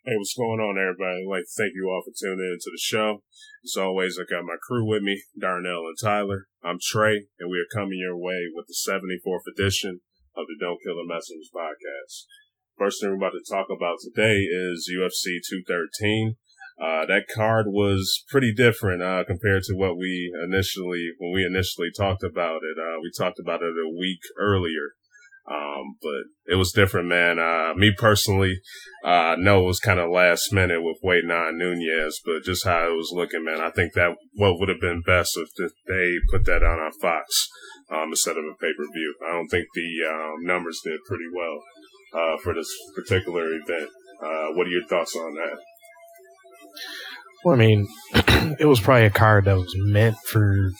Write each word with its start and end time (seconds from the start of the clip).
Hey, 0.00 0.16
what's 0.16 0.32
going 0.32 0.64
on, 0.64 0.80
everybody? 0.80 1.20
I'd 1.20 1.28
like 1.28 1.44
to 1.44 1.56
thank 1.60 1.76
you 1.76 1.92
all 1.92 2.00
for 2.00 2.16
tuning 2.16 2.40
in 2.40 2.56
to 2.56 2.72
the 2.72 2.80
show. 2.80 3.20
As 3.60 3.76
always, 3.76 4.16
I 4.16 4.24
got 4.24 4.48
my 4.48 4.56
crew 4.56 4.88
with 4.88 5.02
me, 5.02 5.20
Darnell 5.38 5.92
and 5.92 5.98
Tyler. 6.00 6.48
I'm 6.64 6.80
Trey, 6.80 7.28
and 7.36 7.52
we 7.52 7.60
are 7.60 7.68
coming 7.68 8.00
your 8.00 8.16
way 8.16 8.48
with 8.48 8.64
the 8.64 8.80
74th 8.80 9.44
edition 9.52 10.00
of 10.32 10.48
the 10.48 10.56
Don't 10.56 10.80
Kill 10.80 10.96
the 10.96 11.04
Messengers 11.04 11.52
podcast. 11.52 12.24
First 12.80 13.04
thing 13.04 13.12
we're 13.12 13.20
about 13.20 13.36
to 13.36 13.44
talk 13.44 13.68
about 13.68 14.00
today 14.00 14.48
is 14.48 14.88
UFC 14.88 15.36
213. 15.68 16.40
Uh, 16.80 17.04
that 17.04 17.28
card 17.28 17.66
was 17.68 18.24
pretty 18.32 18.54
different, 18.56 19.04
uh, 19.04 19.28
compared 19.28 19.64
to 19.68 19.76
what 19.76 20.00
we 20.00 20.32
initially, 20.32 21.12
when 21.20 21.36
we 21.36 21.44
initially 21.44 21.92
talked 21.92 22.24
about 22.24 22.64
it. 22.64 22.80
Uh, 22.80 23.04
we 23.04 23.12
talked 23.12 23.36
about 23.38 23.60
it 23.60 23.76
a 23.76 23.92
week 23.92 24.24
earlier. 24.40 24.96
Um, 25.48 25.96
but 26.00 26.52
it 26.52 26.56
was 26.56 26.72
different, 26.72 27.08
man. 27.08 27.38
Uh, 27.38 27.74
me 27.74 27.92
personally, 27.96 28.60
uh, 29.04 29.34
know 29.38 29.62
it 29.62 29.66
was 29.66 29.80
kind 29.80 29.98
of 29.98 30.10
last 30.10 30.52
minute 30.52 30.82
with 30.82 30.98
waiting 31.02 31.30
on 31.30 31.58
Nunes, 31.58 32.20
but 32.24 32.44
just 32.44 32.64
how 32.64 32.86
it 32.86 32.96
was 32.96 33.12
looking, 33.12 33.44
man, 33.44 33.60
I 33.60 33.70
think 33.70 33.94
that 33.94 34.14
what 34.34 34.58
would 34.58 34.68
have 34.68 34.80
been 34.80 35.02
best 35.04 35.36
if 35.36 35.48
they 35.86 36.16
put 36.30 36.44
that 36.44 36.62
on 36.62 36.78
on 36.78 36.92
Fox, 37.00 37.48
um, 37.90 38.10
instead 38.10 38.36
of 38.36 38.44
a 38.44 38.54
pay 38.60 38.72
per 38.76 38.86
view. 38.92 39.14
I 39.26 39.32
don't 39.32 39.48
think 39.48 39.66
the, 39.74 40.08
um, 40.08 40.44
numbers 40.44 40.80
did 40.84 41.00
pretty 41.08 41.26
well, 41.34 41.62
uh, 42.14 42.36
for 42.38 42.54
this 42.54 42.70
particular 42.94 43.46
event. 43.46 43.90
Uh, 44.22 44.52
what 44.54 44.66
are 44.66 44.70
your 44.70 44.86
thoughts 44.86 45.16
on 45.16 45.34
that? 45.34 45.58
Well, 47.44 47.54
I 47.54 47.58
mean, 47.58 47.88
it 48.60 48.66
was 48.66 48.80
probably 48.80 49.06
a 49.06 49.10
card 49.10 49.46
that 49.46 49.56
was 49.56 49.74
meant 49.76 50.16
for 50.18 50.70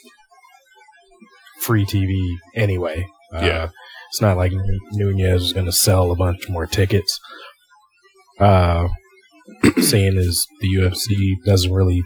free 1.60 1.86
TV 1.86 2.36
anyway. 2.54 3.06
Uh, 3.34 3.40
yeah. 3.44 3.68
It's 4.10 4.20
not 4.20 4.36
like 4.36 4.52
Nunes 4.92 5.42
is 5.42 5.52
going 5.52 5.66
to 5.66 5.72
sell 5.72 6.10
a 6.10 6.16
bunch 6.16 6.48
more 6.48 6.66
tickets. 6.66 7.20
Uh, 8.38 8.88
seeing 9.80 10.16
as 10.16 10.46
the 10.60 10.68
UFC 10.68 11.36
doesn't 11.44 11.72
really 11.72 12.02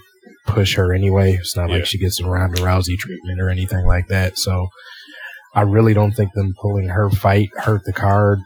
push 0.46 0.74
her 0.76 0.92
anyway, 0.92 1.32
it's 1.34 1.56
not 1.56 1.70
yeah. 1.70 1.76
like 1.76 1.86
she 1.86 1.98
gets 1.98 2.20
a 2.20 2.26
Ronda 2.26 2.60
Rousey 2.60 2.98
treatment 2.98 3.40
or 3.40 3.48
anything 3.48 3.86
like 3.86 4.08
that. 4.08 4.38
So 4.38 4.68
I 5.54 5.62
really 5.62 5.94
don't 5.94 6.12
think 6.12 6.32
them 6.34 6.54
pulling 6.60 6.88
her 6.88 7.08
fight 7.10 7.48
hurt 7.56 7.84
the 7.84 7.92
card 7.92 8.40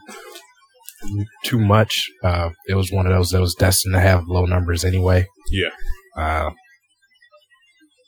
too 1.43 1.59
much. 1.59 2.09
Uh, 2.23 2.49
it 2.67 2.75
was 2.75 2.91
one 2.91 3.05
of 3.05 3.13
those 3.13 3.31
that 3.31 3.41
was 3.41 3.55
destined 3.55 3.95
to 3.95 3.99
have 3.99 4.27
low 4.27 4.45
numbers 4.45 4.85
anyway. 4.85 5.25
Yeah. 5.49 5.69
Uh, 6.15 6.51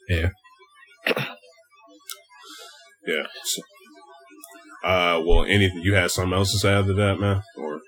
yeah. 0.07 0.29
Yeah. 3.07 3.25
So, 3.43 3.61
uh, 4.83 5.21
well, 5.25 5.45
anything 5.45 5.81
you 5.81 5.93
had 5.93 6.11
something 6.11 6.33
else 6.33 6.51
to 6.51 6.59
say 6.59 6.73
after 6.73 6.93
that, 6.93 7.19
man? 7.19 7.41
Or 7.57 7.81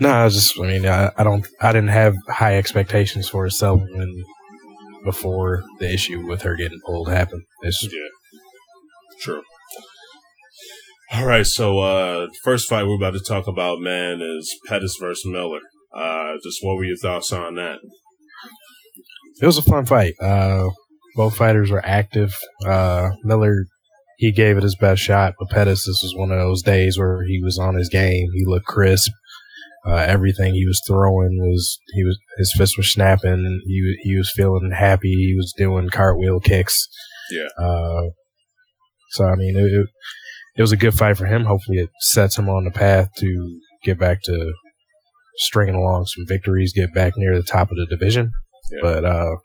no, 0.00 0.10
I 0.10 0.24
was 0.24 0.34
just. 0.34 0.58
I 0.58 0.62
mean, 0.62 0.86
I, 0.86 1.10
I 1.16 1.22
don't. 1.22 1.46
I 1.60 1.72
didn't 1.72 1.90
have 1.90 2.16
high 2.28 2.56
expectations 2.56 3.28
for 3.28 3.48
Sullivan 3.50 4.24
before 5.04 5.62
the 5.78 5.92
issue 5.92 6.26
with 6.26 6.42
her 6.42 6.56
getting 6.56 6.80
pulled 6.84 7.08
happened. 7.08 7.42
It's 7.62 7.82
yeah, 7.84 8.00
true. 9.20 9.42
All 11.12 11.26
right, 11.26 11.46
so 11.46 11.80
uh, 11.80 12.28
first 12.44 12.68
fight 12.68 12.86
we're 12.86 12.94
about 12.94 13.14
to 13.14 13.20
talk 13.20 13.48
about, 13.48 13.80
man, 13.80 14.20
is 14.20 14.56
Pettis 14.66 14.96
versus 15.00 15.26
Miller. 15.26 15.60
Uh, 15.92 16.34
just 16.42 16.64
what 16.64 16.76
were 16.76 16.84
your 16.84 16.96
thoughts 16.96 17.32
on 17.32 17.56
that? 17.56 17.78
It 19.42 19.46
was 19.46 19.58
a 19.58 19.62
fun 19.62 19.86
fight. 19.86 20.14
Uh, 20.20 20.68
both 21.16 21.36
fighters 21.36 21.70
were 21.70 21.84
active. 21.84 22.32
Uh, 22.64 23.10
Miller 23.24 23.66
he 24.20 24.32
gave 24.32 24.58
it 24.58 24.62
his 24.62 24.76
best 24.76 25.00
shot. 25.00 25.34
But 25.38 25.48
Pettis, 25.48 25.86
this 25.86 26.02
was 26.02 26.14
one 26.14 26.30
of 26.30 26.38
those 26.38 26.62
days 26.62 26.98
where 26.98 27.24
he 27.24 27.42
was 27.42 27.58
on 27.58 27.74
his 27.74 27.88
game. 27.88 28.28
He 28.34 28.44
looked 28.44 28.66
crisp. 28.66 29.10
Uh, 29.86 29.94
everything 29.94 30.52
he 30.52 30.66
was 30.66 30.82
throwing 30.86 31.38
was 31.40 31.78
he 31.94 32.04
was 32.04 32.18
his 32.36 32.52
fist 32.54 32.76
was 32.76 32.92
snapping. 32.92 33.62
He 33.64 33.96
he 34.02 34.16
was 34.16 34.30
feeling 34.30 34.72
happy. 34.76 35.14
He 35.14 35.34
was 35.34 35.54
doing 35.56 35.88
cartwheel 35.88 36.38
kicks. 36.38 36.86
Yeah. 37.30 37.64
Uh, 37.64 38.10
so 39.12 39.24
I 39.24 39.36
mean, 39.36 39.56
it, 39.56 39.86
it 40.54 40.60
was 40.60 40.72
a 40.72 40.76
good 40.76 40.92
fight 40.92 41.16
for 41.16 41.24
him. 41.24 41.46
Hopefully, 41.46 41.78
it 41.78 41.88
sets 42.00 42.36
him 42.36 42.50
on 42.50 42.64
the 42.64 42.70
path 42.70 43.08
to 43.20 43.60
get 43.82 43.98
back 43.98 44.22
to 44.24 44.52
stringing 45.36 45.76
along 45.76 46.04
some 46.04 46.26
victories, 46.28 46.74
get 46.74 46.92
back 46.92 47.14
near 47.16 47.34
the 47.34 47.42
top 47.42 47.70
of 47.70 47.78
the 47.78 47.86
division. 47.88 48.32
Yeah. 48.70 48.80
But 48.82 49.04
uh, 49.06 49.36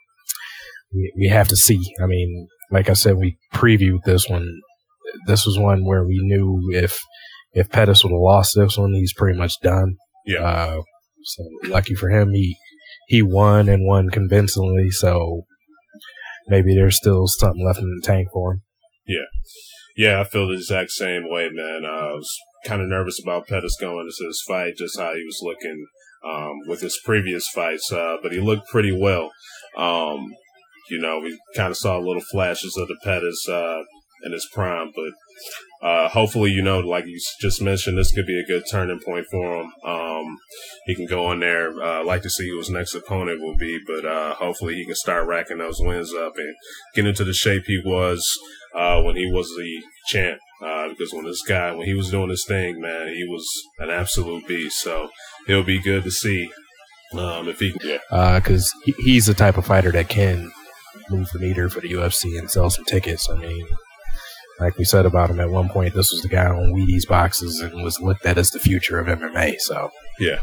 we 0.94 1.14
we 1.18 1.28
have 1.30 1.48
to 1.48 1.56
see. 1.56 1.80
I 2.04 2.08
mean, 2.08 2.50
like 2.72 2.90
I 2.90 2.94
said, 2.94 3.18
we 3.18 3.38
previewed 3.54 4.04
this 4.06 4.30
one. 4.30 4.48
This 5.28 5.46
was 5.46 5.58
one 5.58 5.86
where 5.86 6.04
we 6.04 6.20
knew 6.22 6.62
if 6.74 7.00
if 7.54 7.70
Pettis 7.70 8.04
would 8.04 8.12
have 8.12 8.20
lost 8.20 8.56
this 8.56 8.78
one, 8.78 8.94
he's 8.94 9.14
pretty 9.14 9.38
much 9.38 9.60
done. 9.62 9.96
Yeah. 10.26 10.42
Uh, 10.42 10.82
so 11.24 11.44
lucky 11.64 11.96
for 11.96 12.10
him, 12.10 12.32
he 12.32 12.58
he 13.08 13.22
won 13.22 13.70
and 13.70 13.86
won 13.86 14.10
convincingly. 14.10 14.90
So 14.92 15.46
maybe 16.48 16.76
there's 16.76 16.98
still 16.98 17.28
something 17.28 17.66
left 17.66 17.80
in 17.80 18.00
the 18.02 18.06
tank 18.06 18.30
for 18.34 18.54
him. 18.54 18.62
Yeah. 19.08 19.26
Yeah, 19.98 20.20
I 20.20 20.26
feel 20.26 20.48
the 20.48 20.56
exact 20.56 20.92
same 20.92 21.30
way, 21.30 21.50
man. 21.52 21.86
I 21.86 22.14
was 22.14 22.30
kind 22.66 22.82
of 22.82 22.90
nervous 22.90 23.22
about 23.22 23.48
Pettis 23.48 23.78
going 23.80 24.00
into 24.00 24.28
this 24.28 24.44
fight, 24.46 24.76
just 24.78 25.00
how 25.00 25.14
he 25.14 25.24
was 25.24 25.40
looking 25.42 25.86
um, 26.26 26.60
with 26.68 26.82
his 26.82 27.00
previous 27.06 27.48
fights, 27.48 27.92
uh, 27.94 28.18
but 28.22 28.34
he 28.34 28.40
looked 28.40 28.68
pretty 28.68 28.92
well. 28.92 29.32
Um, 29.78 30.34
you 30.90 31.00
know, 31.00 31.20
we 31.20 31.40
kind 31.56 31.72
of 31.72 31.78
saw 31.78 31.98
little 31.98 32.22
flashes 32.22 32.78
of 32.78 32.88
the 32.88 32.98
Pettis 33.04 33.48
uh, 33.50 33.84
in 34.24 34.32
his 34.32 34.48
prime, 34.54 34.92
but 34.96 35.14
uh, 35.82 36.10
hopefully, 36.10 36.52
you 36.52 36.62
know, 36.62 36.80
like 36.80 37.06
you 37.06 37.20
just 37.42 37.62
mentioned, 37.62 37.98
this 37.98 38.12
could 38.12 38.26
be 38.26 38.40
a 38.40 38.46
good 38.46 38.64
turning 38.70 39.00
point 39.00 39.28
for 39.30 39.62
him. 39.62 39.72
Um, 39.84 40.38
he 40.86 40.96
can 40.96 41.06
go 41.06 41.32
in 41.32 41.40
there. 41.40 41.72
Uh, 41.82 42.04
like 42.04 42.22
to 42.24 42.30
see 42.30 42.50
who 42.50 42.58
his 42.58 42.70
next 42.70 42.96
opponent 42.96 43.42
will 43.42 43.58
be, 43.58 43.80
but 43.86 44.06
uh, 44.06 44.34
hopefully 44.36 44.76
he 44.76 44.86
can 44.86 44.96
start 44.96 45.28
racking 45.28 45.60
those 45.60 45.80
wins 45.80 46.14
up 46.14 46.34
and 46.38 46.56
get 46.96 47.06
into 47.06 47.24
the 47.24 47.34
shape 47.34 47.64
he 47.68 47.82
was 47.86 48.28
uh, 48.74 49.02
when 49.02 49.16
he 49.16 49.30
was 49.32 49.48
the 49.50 49.82
champ. 50.08 50.40
Uh, 50.64 50.90
because 50.90 51.14
when 51.14 51.26
this 51.26 51.44
guy, 51.44 51.72
when 51.74 51.86
he 51.86 51.94
was 51.94 52.10
doing 52.10 52.30
his 52.30 52.46
thing, 52.46 52.80
man, 52.80 53.10
he 53.10 53.26
was 53.28 53.48
an 53.80 53.90
absolute 53.90 54.48
beast. 54.48 54.80
So 54.80 55.10
it'll 55.48 55.64
be 55.64 55.82
good 55.82 56.04
to 56.04 56.12
see 56.12 56.50
um, 57.14 57.48
if 57.48 57.60
he, 57.60 57.76
yeah, 57.84 58.40
because 58.40 58.74
uh, 58.88 58.94
he's 59.00 59.26
the 59.28 59.34
type 59.34 59.58
of 59.58 59.66
fighter 59.66 59.92
that 59.92 60.10
can 60.10 60.52
move 61.10 61.30
the 61.32 61.40
meter 61.40 61.70
for 61.70 61.82
the 61.82 61.92
UFC 61.92 62.38
and 62.38 62.50
sell 62.50 62.70
some 62.70 62.86
tickets. 62.86 63.30
I 63.30 63.36
mean, 63.36 63.68
like 64.60 64.78
we 64.78 64.86
said 64.86 65.06
about 65.06 65.30
him 65.30 65.40
at 65.40 65.50
one 65.50 65.70
point, 65.70 65.94
this 65.94 66.12
was 66.12 66.22
the 66.22 66.30
guy 66.30 66.46
on 66.46 66.74
Wheaties 66.74 67.08
boxes 67.08 67.60
and 67.60 67.84
was 67.84 68.00
looked 68.00 68.26
at 68.26 68.38
as 68.38 68.52
the 68.52 68.60
future 68.60 69.00
of 69.00 69.08
MMA. 69.08 69.60
So 69.60 69.92
yeah. 70.20 70.40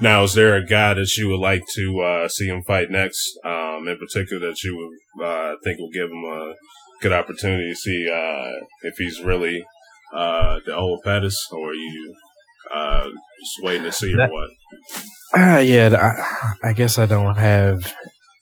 Now, 0.00 0.24
is 0.24 0.34
there 0.34 0.56
a 0.56 0.66
guy 0.66 0.94
that 0.94 1.16
you 1.16 1.28
would 1.28 1.40
like 1.40 1.62
to 1.74 2.00
uh, 2.00 2.28
see 2.28 2.48
him 2.48 2.62
fight 2.62 2.90
next, 2.90 3.38
um, 3.44 3.86
in 3.86 3.96
particular 3.96 4.48
that 4.48 4.62
you 4.62 4.76
would 4.76 5.24
uh, 5.24 5.54
think 5.62 5.78
will 5.78 5.90
give 5.90 6.10
him 6.10 6.24
a 6.24 6.54
good 7.00 7.12
opportunity 7.12 7.70
to 7.70 7.76
see 7.76 8.10
uh, 8.10 8.64
if 8.82 8.96
he's 8.96 9.22
really 9.22 9.64
uh, 10.12 10.58
the 10.66 10.74
old 10.74 11.02
Pettis, 11.04 11.48
or 11.52 11.70
are 11.70 11.74
you 11.74 12.14
uh, 12.72 13.04
just 13.04 13.62
waiting 13.62 13.84
to 13.84 13.92
see 13.92 14.14
that, 14.14 14.30
or 14.30 14.32
what? 14.32 14.50
Uh, 15.36 15.58
yeah, 15.58 15.90
I, 16.62 16.68
I 16.68 16.72
guess 16.72 16.98
I 16.98 17.06
don't 17.06 17.36
have 17.36 17.94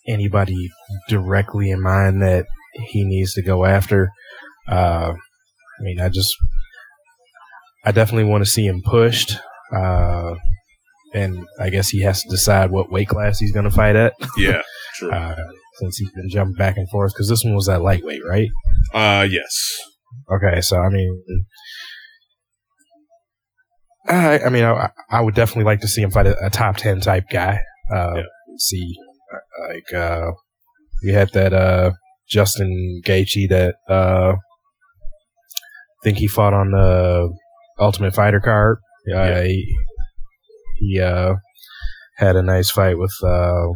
anybody 0.06 0.68
directly 1.08 1.70
in 1.70 1.80
mind 1.80 2.22
that 2.22 2.46
he 2.74 3.04
needs 3.04 3.34
to 3.34 3.42
go 3.42 3.64
after. 3.64 4.10
Uh, 4.68 5.12
I 5.14 5.82
mean, 5.82 6.00
I 6.00 6.08
just, 6.08 6.34
I 7.84 7.92
definitely 7.92 8.30
want 8.30 8.44
to 8.44 8.50
see 8.50 8.66
him 8.66 8.82
pushed. 8.84 9.36
Uh, 9.74 10.34
and 11.14 11.46
I 11.60 11.70
guess 11.70 11.88
he 11.88 12.00
has 12.02 12.22
to 12.22 12.28
decide 12.28 12.70
what 12.70 12.91
weight 12.91 13.08
class 13.08 13.38
he's 13.38 13.52
going 13.52 13.64
to 13.64 13.70
fight 13.70 13.96
at. 13.96 14.14
Yeah, 14.38 14.62
true. 14.96 15.10
uh, 15.10 15.36
since 15.80 15.98
he's 15.98 16.10
been 16.12 16.28
jumping 16.30 16.56
back 16.56 16.76
and 16.76 16.88
forth, 16.88 17.12
because 17.12 17.28
this 17.28 17.44
one 17.44 17.54
was 17.54 17.66
that 17.66 17.82
lightweight, 17.82 18.22
right? 18.26 18.48
Uh, 18.94 19.26
yes. 19.28 19.78
Okay, 20.30 20.60
so 20.60 20.78
I 20.78 20.88
mean, 20.88 21.22
I, 24.08 24.38
I 24.41 24.48
mean, 24.48 24.64
I, 24.64 24.91
I, 25.10 25.20
would 25.20 25.34
definitely 25.34 25.64
like 25.64 25.80
to 25.80 25.88
see 25.88 26.03
him 26.03 26.10
fight 26.10 26.27
a, 26.27 26.47
a 26.47 26.50
top 26.50 26.77
ten 26.77 27.00
type 27.00 27.24
guy. 27.30 27.60
Uh, 27.92 28.15
yeah. 28.16 28.22
See, 28.59 28.94
like 29.69 29.93
uh, 29.93 30.33
we 31.04 31.13
had 31.13 31.31
that 31.33 31.53
uh, 31.53 31.93
Justin 32.28 33.03
Gaethje 33.04 33.49
that 33.49 33.75
uh, 33.89 34.33
I 34.33 36.04
think 36.04 36.19
he 36.19 36.27
fought 36.27 36.54
on 36.54 36.71
the 36.71 37.33
Ultimate 37.78 38.15
Fighter 38.15 38.41
card. 38.41 38.78
Yeah, 39.07 39.43
he, 39.43 39.75
he 40.78 41.01
uh, 41.01 41.34
had 42.16 42.37
a 42.37 42.43
nice 42.43 42.71
fight 42.71 42.99
with 42.99 43.15
uh, 43.25 43.69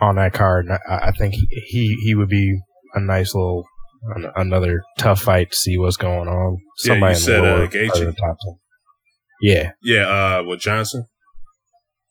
on 0.00 0.16
that 0.16 0.32
card. 0.32 0.66
I, 0.70 1.08
I 1.08 1.10
think 1.12 1.34
he, 1.34 1.46
he 1.66 1.96
he 2.04 2.14
would 2.14 2.28
be 2.28 2.58
a 2.94 3.00
nice 3.00 3.34
little 3.34 3.64
another 4.36 4.82
tough 4.98 5.22
fight 5.22 5.50
to 5.50 5.56
see 5.56 5.78
what's 5.78 5.96
going 5.96 6.28
on. 6.28 6.58
Somebody 6.76 7.14
yeah, 7.14 7.18
you 7.18 7.24
said 7.24 7.44
uh, 7.44 7.66
Gaethje. 7.68 8.14
Yeah, 9.40 9.72
yeah. 9.82 10.06
Uh, 10.06 10.42
with 10.44 10.60
Johnson. 10.60 11.06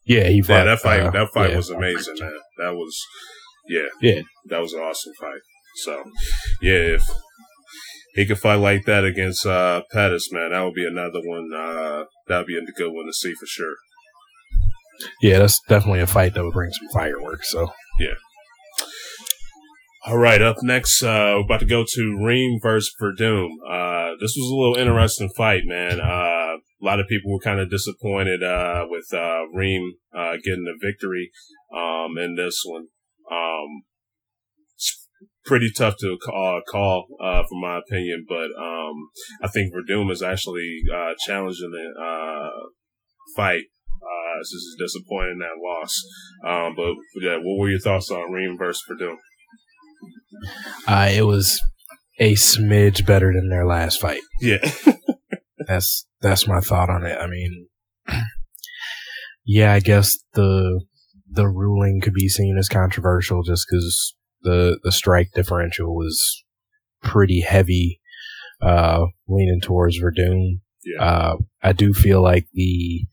Yeah, 0.05 0.27
he 0.27 0.41
fought. 0.41 0.53
Yeah, 0.53 0.63
that 0.65 0.79
fight. 0.79 0.99
Uh, 1.01 1.11
that 1.11 1.29
fight 1.33 1.51
yeah, 1.51 1.57
was 1.57 1.69
amazing, 1.69 2.15
man. 2.19 2.33
That 2.57 2.73
was, 2.73 2.99
yeah, 3.67 3.87
yeah. 4.01 4.21
That 4.49 4.59
was 4.59 4.73
an 4.73 4.81
awesome 4.81 5.13
fight. 5.19 5.41
So, 5.83 6.03
yeah, 6.61 6.95
if 6.95 7.03
he 8.15 8.25
could 8.25 8.39
fight 8.39 8.55
like 8.55 8.85
that 8.85 9.05
against 9.05 9.45
uh, 9.45 9.83
Pettis, 9.91 10.31
man, 10.31 10.51
that 10.51 10.61
would 10.61 10.75
be 10.75 10.85
another 10.85 11.21
one. 11.23 11.51
Uh, 11.53 12.05
that 12.27 12.37
would 12.39 12.47
be 12.47 12.57
a 12.57 12.61
good 12.61 12.91
one 12.91 13.05
to 13.05 13.13
see 13.13 13.33
for 13.33 13.45
sure. 13.45 13.75
Yeah, 15.21 15.39
that's 15.39 15.59
definitely 15.67 16.01
a 16.01 16.07
fight 16.07 16.33
that 16.33 16.43
would 16.43 16.53
bring 16.53 16.71
some 16.71 16.89
fireworks. 16.93 17.49
So 17.51 17.71
yeah. 17.99 18.13
All 20.05 20.17
right, 20.17 20.41
up 20.41 20.57
next, 20.61 21.01
uh, 21.01 21.35
we're 21.37 21.45
about 21.45 21.61
to 21.61 21.65
go 21.65 21.85
to 21.87 22.25
Reem 22.25 22.59
versus 22.61 22.93
Werdum. 23.01 23.51
Uh, 23.65 24.15
this 24.19 24.35
was 24.35 24.51
a 24.51 24.55
little 24.55 24.75
interesting 24.75 25.29
fight, 25.29 25.61
man. 25.65 26.01
Uh, 26.01 26.42
a 26.83 26.85
lot 26.85 26.99
of 26.99 27.07
people 27.07 27.31
were 27.31 27.39
kind 27.39 27.59
of 27.59 27.69
disappointed, 27.69 28.43
uh, 28.43 28.85
with, 28.89 29.05
uh, 29.13 29.47
Reem, 29.53 29.93
uh, 30.13 30.33
getting 30.43 30.65
the 30.65 30.77
victory, 30.81 31.31
um, 31.75 32.17
in 32.17 32.35
this 32.35 32.61
one. 32.65 32.87
Um, 33.31 33.83
it's 34.75 35.07
pretty 35.45 35.71
tough 35.75 35.95
to 36.01 36.17
call, 36.23 36.61
call 36.67 37.05
uh, 37.21 37.43
from 37.47 37.61
my 37.61 37.77
opinion, 37.77 38.25
but, 38.27 38.49
um, 38.61 39.09
I 39.41 39.47
think 39.47 39.73
Werdum 39.73 40.11
is 40.11 40.21
actually, 40.21 40.81
uh, 40.93 41.13
challenging 41.25 41.71
the, 41.71 42.01
uh, 42.01 42.67
fight. 43.35 43.63
Uh, 44.01 44.37
this 44.39 44.51
is 44.51 44.75
disappointing 44.77 45.39
that 45.39 45.61
loss. 45.63 46.03
Um, 46.45 46.75
but 46.75 46.95
yeah, 47.21 47.37
what 47.37 47.59
were 47.59 47.69
your 47.69 47.79
thoughts 47.79 48.11
on 48.11 48.31
Reem 48.31 48.57
versus 48.57 48.83
Werdum? 48.89 49.15
Uh, 50.85 51.09
it 51.13 51.21
was 51.21 51.61
a 52.19 52.33
smidge 52.33 53.05
better 53.05 53.31
than 53.33 53.49
their 53.49 53.65
last 53.65 54.01
fight. 54.01 54.21
Yeah. 54.41 54.57
that's 55.67 56.05
that's 56.21 56.47
my 56.47 56.59
thought 56.59 56.89
on 56.89 57.05
it. 57.05 57.17
I 57.19 57.27
mean, 57.27 57.67
yeah, 59.45 59.73
I 59.73 59.79
guess 59.79 60.17
the 60.33 60.81
the 61.29 61.47
ruling 61.47 61.99
could 62.01 62.13
be 62.13 62.29
seen 62.29 62.57
as 62.57 62.69
controversial 62.69 63.43
just 63.43 63.65
because 63.69 64.15
the 64.41 64.79
the 64.83 64.91
strike 64.91 65.29
differential 65.33 65.95
was 65.95 66.43
pretty 67.01 67.41
heavy, 67.41 67.99
uh, 68.61 69.05
leaning 69.27 69.61
towards 69.61 69.99
Werdum. 70.01 70.59
Yeah. 70.85 71.03
Uh, 71.03 71.35
I 71.61 71.73
do 71.73 71.93
feel 71.93 72.21
like 72.21 72.47
the 72.53 73.05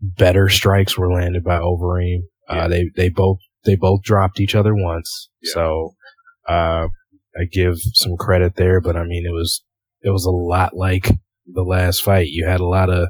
better 0.00 0.48
strikes 0.48 0.96
were 0.96 1.12
landed 1.12 1.44
by 1.44 1.58
Overeem. 1.58 2.20
Uh, 2.48 2.68
they 2.68 2.90
they 2.96 3.08
both 3.08 3.38
they 3.64 3.76
both 3.76 4.02
dropped 4.02 4.40
each 4.40 4.54
other 4.54 4.74
once, 4.74 5.28
Yeah. 5.42 5.52
so 5.52 5.94
uh, 6.48 6.88
I 7.38 7.44
give 7.52 7.76
some 7.94 8.16
credit 8.16 8.56
there. 8.56 8.80
But 8.80 8.96
I 8.96 9.04
mean, 9.04 9.24
it 9.26 9.32
was 9.32 9.62
it 10.02 10.10
was 10.10 10.24
a 10.24 10.30
lot 10.30 10.74
like 10.74 11.10
the 11.54 11.62
last 11.62 12.02
fight. 12.02 12.28
You 12.28 12.46
had 12.46 12.60
a 12.60 12.66
lot 12.66 12.90
of 12.90 13.08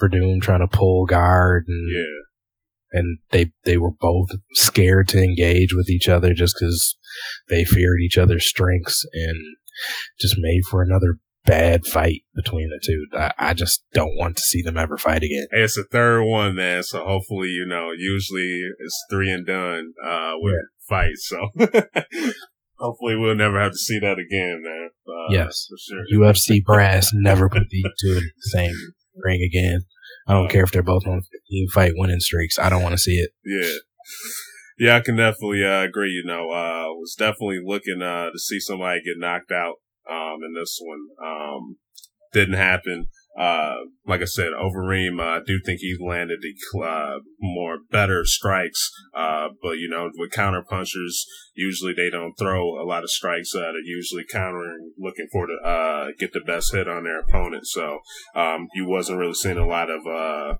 Werdum 0.00 0.40
trying 0.42 0.60
to 0.60 0.68
pull 0.68 1.06
guard, 1.06 1.64
and 1.68 1.90
Yeah. 1.94 2.98
and 3.00 3.18
they 3.30 3.52
they 3.64 3.76
were 3.76 3.92
both 4.00 4.28
scared 4.52 5.08
to 5.08 5.22
engage 5.22 5.74
with 5.74 5.88
each 5.90 6.08
other 6.08 6.34
just 6.34 6.56
because 6.58 6.96
they 7.48 7.64
feared 7.64 8.00
each 8.02 8.18
other's 8.18 8.46
strengths, 8.46 9.06
and 9.12 9.36
just 10.20 10.36
made 10.38 10.62
for 10.70 10.82
another 10.82 11.16
bad 11.46 11.84
fight 11.86 12.22
between 12.34 12.70
the 12.70 12.80
two. 12.82 13.06
I, 13.18 13.32
I 13.50 13.54
just 13.54 13.84
don't 13.92 14.16
want 14.16 14.36
to 14.36 14.42
see 14.42 14.62
them 14.62 14.78
ever 14.78 14.96
fight 14.96 15.22
again. 15.22 15.46
Hey, 15.52 15.62
it's 15.64 15.74
the 15.76 15.84
third 15.92 16.24
one, 16.24 16.54
man. 16.54 16.82
So 16.82 17.04
hopefully, 17.04 17.48
you 17.48 17.66
know, 17.66 17.90
usually 17.94 18.62
it's 18.78 19.04
three 19.10 19.30
and 19.30 19.46
done, 19.46 19.92
uh, 20.02 20.32
with 20.36 20.54
fights. 20.88 21.28
So 21.28 21.50
hopefully 22.84 23.16
we'll 23.16 23.34
never 23.34 23.60
have 23.60 23.72
to 23.72 23.78
see 23.78 23.98
that 23.98 24.18
again, 24.18 24.62
man. 24.62 24.88
Uh, 25.08 25.32
Yes. 25.32 25.66
For 25.70 25.76
sure. 25.78 26.04
UFC 26.20 26.62
brass 26.62 27.10
never 27.14 27.48
put 27.48 27.68
these 27.70 27.84
two 28.00 28.12
in 28.18 28.24
the 28.36 28.50
same 28.58 28.74
ring 29.16 29.42
again. 29.42 29.80
I 30.26 30.34
don't 30.34 30.50
care 30.50 30.64
if 30.64 30.70
they're 30.72 30.82
both 30.82 31.06
on 31.06 31.22
15 31.22 31.68
fight 31.70 31.92
winning 31.96 32.20
streaks. 32.20 32.58
I 32.58 32.68
don't 32.68 32.82
want 32.82 32.92
to 32.92 32.98
see 32.98 33.16
it. 33.16 33.30
Yeah. 33.44 33.78
Yeah, 34.76 34.96
I 34.96 35.00
can 35.00 35.16
definitely 35.16 35.64
uh, 35.64 35.82
agree. 35.82 36.10
You 36.10 36.24
know, 36.26 36.50
uh, 36.50 36.92
was 36.94 37.14
definitely 37.16 37.60
looking 37.64 38.02
uh, 38.02 38.30
to 38.30 38.38
see 38.38 38.58
somebody 38.60 39.00
get 39.00 39.18
knocked 39.18 39.52
out 39.52 39.76
um, 40.10 40.38
in 40.46 40.54
this 40.54 40.78
one. 40.82 41.06
Um, 41.24 41.76
didn't 42.32 42.56
happen. 42.56 43.06
Uh, 43.38 43.74
like 44.06 44.20
I 44.20 44.26
said, 44.26 44.52
Overeem, 44.52 45.18
uh, 45.18 45.38
I 45.38 45.40
do 45.44 45.60
think 45.64 45.80
he 45.80 45.96
landed 46.00 46.40
the 46.40 46.80
uh, 46.80 47.18
more 47.40 47.78
better 47.90 48.24
strikes. 48.24 48.90
Uh, 49.14 49.48
but 49.60 49.78
you 49.78 49.88
know, 49.88 50.10
with 50.16 50.30
counter 50.30 50.62
punchers, 50.62 51.26
usually 51.54 51.94
they 51.94 52.10
don't 52.10 52.34
throw 52.38 52.80
a 52.80 52.86
lot 52.86 53.02
of 53.02 53.10
strikes. 53.10 53.54
Uh, 53.54 53.60
they're 53.60 53.84
usually 53.84 54.24
countering, 54.30 54.92
looking 54.98 55.26
for 55.32 55.46
to 55.46 55.68
uh, 55.68 56.06
get 56.18 56.32
the 56.32 56.40
best 56.40 56.72
hit 56.72 56.88
on 56.88 57.04
their 57.04 57.20
opponent. 57.20 57.66
So 57.66 57.98
um, 58.36 58.68
you 58.74 58.86
wasn't 58.86 59.18
really 59.18 59.34
seeing 59.34 59.58
a 59.58 59.66
lot 59.66 59.90
of 59.90 60.06
uh, 60.06 60.56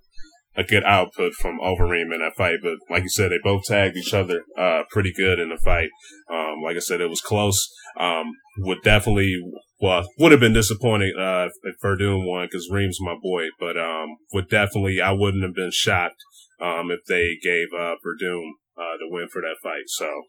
a 0.56 0.64
good 0.64 0.84
output 0.84 1.34
from 1.34 1.58
Overeem 1.60 2.12
in 2.12 2.20
that 2.20 2.36
fight. 2.36 2.58
But 2.62 2.78
like 2.90 3.02
you 3.02 3.08
said, 3.08 3.30
they 3.30 3.38
both 3.42 3.64
tagged 3.64 3.96
each 3.96 4.14
other 4.14 4.42
uh, 4.58 4.82
pretty 4.90 5.12
good 5.16 5.38
in 5.38 5.50
the 5.50 5.58
fight. 5.58 5.90
Um, 6.30 6.62
like 6.64 6.76
I 6.76 6.80
said, 6.80 7.00
it 7.00 7.10
was 7.10 7.20
close. 7.20 7.68
Um, 7.98 8.32
would 8.58 8.82
definitely, 8.82 9.36
well, 9.80 10.04
would 10.18 10.32
have 10.32 10.40
been 10.40 10.52
disappointed 10.52 11.14
uh, 11.18 11.48
if 11.64 11.76
Werdum 11.82 12.26
won 12.26 12.46
because 12.46 12.70
Reem's 12.70 13.00
my 13.00 13.16
boy. 13.20 13.46
But 13.58 13.76
um, 13.76 14.16
would 14.32 14.48
definitely, 14.48 15.00
I 15.00 15.12
wouldn't 15.12 15.42
have 15.42 15.54
been 15.54 15.72
shocked 15.72 16.22
um, 16.60 16.90
if 16.90 17.00
they 17.08 17.36
gave 17.42 17.68
uh, 17.74 17.96
Werdum 18.04 18.50
uh, 18.76 18.96
the 18.98 19.08
win 19.08 19.28
for 19.32 19.42
that 19.42 19.56
fight. 19.62 19.84
So. 19.86 20.22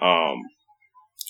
Um, 0.00 0.38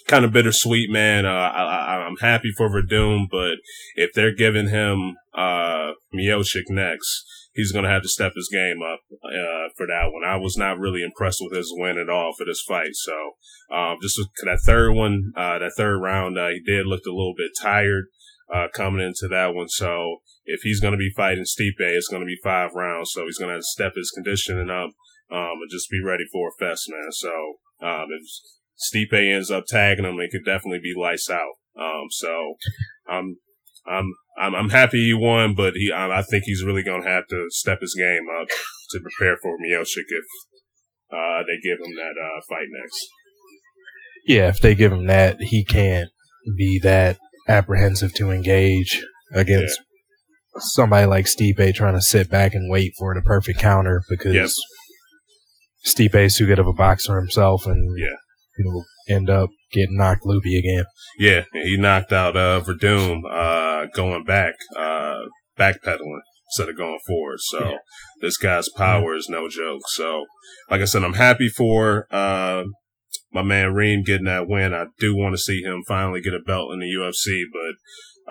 Kind 0.09 0.25
of 0.25 0.33
bittersweet, 0.33 0.91
man. 0.91 1.27
Uh, 1.27 1.29
I, 1.29 2.05
I'm 2.05 2.17
happy 2.17 2.51
for 2.57 2.69
Werdum, 2.69 3.27
but 3.31 3.59
if 3.95 4.13
they're 4.13 4.35
giving 4.35 4.69
him 4.69 5.17
uh, 5.33 5.93
Miocic 6.13 6.65
next, 6.69 7.23
he's 7.53 7.73
going 7.73 7.85
to 7.85 7.91
have 7.91 8.03
to 8.03 8.09
step 8.09 8.33
his 8.35 8.51
game 8.53 8.81
up 8.83 9.01
uh, 9.25 9.69
for 9.77 9.87
that 9.87 10.11
one. 10.13 10.25
I 10.25 10.37
was 10.37 10.57
not 10.57 10.79
really 10.79 11.03
impressed 11.03 11.41
with 11.41 11.57
his 11.57 11.73
win 11.77 11.99
at 11.99 12.09
all 12.09 12.33
for 12.37 12.45
this 12.45 12.63
fight. 12.67 12.95
So 12.95 13.15
um, 13.75 13.99
just 14.03 14.19
that 14.45 14.61
third 14.65 14.93
one, 14.93 15.33
uh, 15.37 15.59
that 15.59 15.73
third 15.77 16.01
round, 16.01 16.39
uh, 16.39 16.49
he 16.49 16.61
did 16.65 16.87
look 16.87 17.03
a 17.07 17.11
little 17.11 17.35
bit 17.37 17.51
tired 17.61 18.07
uh, 18.53 18.69
coming 18.75 19.05
into 19.05 19.29
that 19.29 19.55
one. 19.55 19.69
So 19.69 20.19
if 20.45 20.61
he's 20.63 20.81
going 20.81 20.93
to 20.93 20.99
be 20.99 21.13
fighting 21.17 21.45
Stipe, 21.45 21.75
it's 21.79 22.09
going 22.09 22.23
to 22.23 22.27
be 22.27 22.39
five 22.43 22.71
rounds. 22.75 23.11
So 23.13 23.25
he's 23.25 23.39
going 23.39 23.55
to 23.55 23.63
step 23.63 23.93
his 23.97 24.11
conditioning 24.11 24.71
up 24.71 24.91
um, 25.31 25.61
and 25.61 25.71
just 25.71 25.91
be 25.91 26.03
ready 26.05 26.25
for 26.33 26.49
a 26.49 26.53
fest, 26.59 26.89
man. 26.89 27.13
So 27.13 27.33
um, 27.83 28.07
if 28.11 28.27
Stipe 28.79 29.35
ends 29.35 29.51
up 29.51 29.65
tagging 29.69 30.05
him, 30.05 30.19
it 30.21 30.31
could 30.31 30.45
definitely 30.45 30.81
be 30.83 30.95
lights 30.99 31.31
out. 31.31 31.55
Um, 31.79 32.07
so 32.11 32.55
I'm 33.09 33.37
I'm 33.87 34.12
I'm 34.38 34.55
I'm 34.55 34.70
happy 34.70 34.99
he 35.05 35.14
won, 35.14 35.55
but 35.55 35.75
he 35.75 35.90
I, 35.93 36.19
I 36.19 36.23
think 36.23 36.44
he's 36.44 36.64
really 36.64 36.82
gonna 36.82 37.08
have 37.08 37.26
to 37.29 37.46
step 37.50 37.81
his 37.81 37.94
game 37.94 38.26
up 38.40 38.49
to 38.90 39.00
prepare 39.00 39.37
for 39.43 39.56
Miocic 39.58 40.05
if 40.08 40.25
uh, 41.12 41.43
they 41.46 41.58
give 41.62 41.79
him 41.84 41.94
that 41.96 42.14
uh, 42.20 42.40
fight 42.49 42.67
next. 42.82 43.06
Yeah, 44.26 44.49
if 44.49 44.61
they 44.61 44.75
give 44.75 44.93
him 44.93 45.06
that, 45.06 45.40
he 45.40 45.64
can't 45.64 46.08
be 46.56 46.79
that 46.82 47.19
apprehensive 47.49 48.14
to 48.14 48.31
engage 48.31 49.02
against 49.32 49.81
somebody 50.58 51.06
like 51.06 51.25
Stipe 51.26 51.75
trying 51.75 51.94
to 51.94 52.00
sit 52.00 52.31
back 52.31 52.55
and 52.55 52.70
wait 52.70 52.93
for 52.99 53.14
the 53.14 53.23
perfect 53.23 53.58
counter 53.58 54.03
because 54.08 54.34
Yep. 54.34 54.48
Stipe's 55.84 56.36
too 56.36 56.46
good 56.46 56.58
of 56.58 56.67
a 56.67 56.72
boxer 56.72 57.19
himself 57.19 57.67
and 57.67 57.98
Yeah. 57.98 58.17
he'll 58.58 58.84
end 59.09 59.31
up 59.31 59.51
getting 59.73 59.97
knocked 59.97 60.25
loopy 60.25 60.59
again. 60.59 60.85
Yeah, 61.19 61.44
he 61.53 61.77
knocked 61.77 62.13
out 62.13 62.37
uh, 62.37 62.61
Werdum 62.61 63.23
uh, 63.31 63.87
going 63.94 64.25
back, 64.25 64.55
uh, 64.77 65.21
backpedaling 65.59 66.21
instead 66.51 66.69
of 66.69 66.77
going 66.77 66.99
forward. 67.06 67.39
So 67.41 67.71
Yeah. 67.71 67.77
this 68.21 68.37
guy's 68.37 68.69
power 68.77 69.15
is 69.15 69.29
no 69.31 69.49
joke. 69.49 69.82
So, 69.89 70.25
like 70.71 70.81
I 70.81 70.85
said, 70.85 71.03
I'm 71.05 71.15
happy 71.15 71.49
for 71.49 72.06
uh, 72.11 72.65
my 73.32 73.43
man 73.43 73.74
Reem 73.74 74.03
getting 74.03 74.27
that 74.27 74.48
win. 74.48 74.74
I 74.74 74.86
do 74.98 75.17
want 75.17 75.34
to 75.34 75.39
see 75.39 75.62
him 75.62 75.82
finally 75.86 76.20
get 76.20 76.34
a 76.34 76.41
belt 76.41 76.72
in 76.72 76.81
the 76.81 76.86
UFC, 76.86 77.43
but 77.53 77.77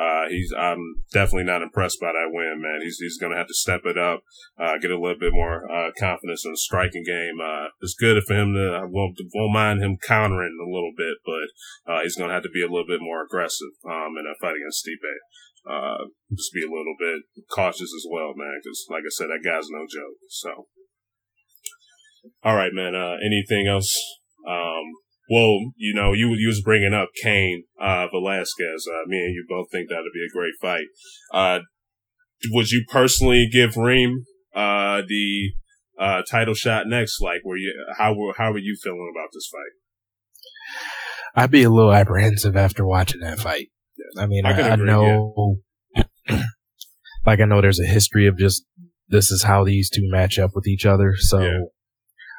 uh, 0.01 0.29
he's 0.29 0.53
I'm 0.57 1.03
definitely 1.11 1.43
not 1.43 1.61
impressed 1.61 1.99
by 1.99 2.13
that 2.13 2.31
win, 2.31 2.61
man. 2.61 2.79
He's 2.81 2.97
he's 2.99 3.17
gonna 3.17 3.35
have 3.35 3.47
to 3.47 3.53
step 3.53 3.81
it 3.85 3.97
up, 3.97 4.23
uh, 4.57 4.77
get 4.77 4.91
a 4.91 4.99
little 4.99 5.19
bit 5.19 5.33
more 5.33 5.69
uh, 5.69 5.91
confidence 5.99 6.45
in 6.45 6.51
the 6.51 6.57
striking 6.57 7.03
game. 7.03 7.41
Uh, 7.43 7.67
it's 7.81 7.95
good 7.95 8.21
for 8.23 8.33
him 8.33 8.53
to 8.53 8.79
I 8.81 8.85
won't 8.85 9.19
won't 9.35 9.53
mind 9.53 9.83
him 9.83 9.97
countering 9.97 10.57
a 10.61 10.69
little 10.69 10.93
bit, 10.95 11.17
but 11.25 11.91
uh, 11.91 12.01
he's 12.03 12.15
gonna 12.15 12.33
have 12.33 12.43
to 12.43 12.53
be 12.53 12.61
a 12.61 12.71
little 12.71 12.87
bit 12.87 13.01
more 13.01 13.23
aggressive 13.23 13.75
um, 13.85 14.15
in 14.17 14.25
a 14.25 14.35
fight 14.39 14.55
against 14.55 14.85
Stipe. 14.85 15.11
Uh, 15.67 16.07
just 16.33 16.53
be 16.53 16.63
a 16.63 16.71
little 16.71 16.95
bit 16.97 17.21
cautious 17.51 17.93
as 17.93 18.05
well, 18.09 18.33
man, 18.35 18.59
because 18.63 18.85
like 18.89 19.03
I 19.03 19.11
said, 19.11 19.27
that 19.27 19.43
guy's 19.43 19.69
no 19.69 19.85
joke. 19.89 20.17
So, 20.29 20.67
all 22.43 22.55
right, 22.55 22.73
man. 22.73 22.95
Uh, 22.95 23.17
anything 23.23 23.67
else? 23.67 24.20
Um, 24.47 24.83
well, 25.29 25.71
you 25.77 25.93
know, 25.93 26.13
you 26.13 26.33
you 26.37 26.47
was 26.47 26.61
bringing 26.61 26.93
up 26.93 27.09
Cain 27.23 27.63
uh, 27.79 28.07
Velasquez. 28.11 28.85
Uh, 28.87 29.07
me 29.07 29.17
and 29.17 29.33
you 29.33 29.45
both 29.47 29.67
think 29.71 29.89
that'd 29.89 30.03
be 30.13 30.25
a 30.25 30.33
great 30.33 30.53
fight. 30.61 30.87
Uh, 31.33 31.59
would 32.51 32.71
you 32.71 32.83
personally 32.89 33.47
give 33.51 33.77
Reem 33.77 34.25
uh, 34.55 35.01
the 35.07 35.51
uh, 35.99 36.21
title 36.29 36.53
shot 36.53 36.87
next? 36.87 37.21
Like, 37.21 37.41
were 37.45 37.57
you 37.57 37.73
how 37.97 38.13
were 38.13 38.33
how 38.37 38.51
were 38.51 38.57
you 38.59 38.75
feeling 38.81 39.11
about 39.15 39.29
this 39.33 39.49
fight? 39.51 41.43
I'd 41.43 41.51
be 41.51 41.63
a 41.63 41.69
little 41.69 41.93
apprehensive 41.93 42.57
after 42.57 42.85
watching 42.85 43.21
that 43.21 43.39
fight. 43.39 43.69
I 44.17 44.25
mean, 44.25 44.45
I 44.45 44.51
I, 44.51 44.69
I 44.71 44.75
know, 44.75 45.59
like 47.25 47.39
I 47.39 47.45
know 47.45 47.61
there's 47.61 47.79
a 47.79 47.85
history 47.85 48.27
of 48.27 48.37
just 48.37 48.65
this 49.07 49.31
is 49.31 49.43
how 49.43 49.63
these 49.63 49.89
two 49.89 50.09
match 50.09 50.39
up 50.39 50.51
with 50.55 50.67
each 50.67 50.85
other. 50.85 51.15
So 51.17 51.39
Yeah. 51.41 51.59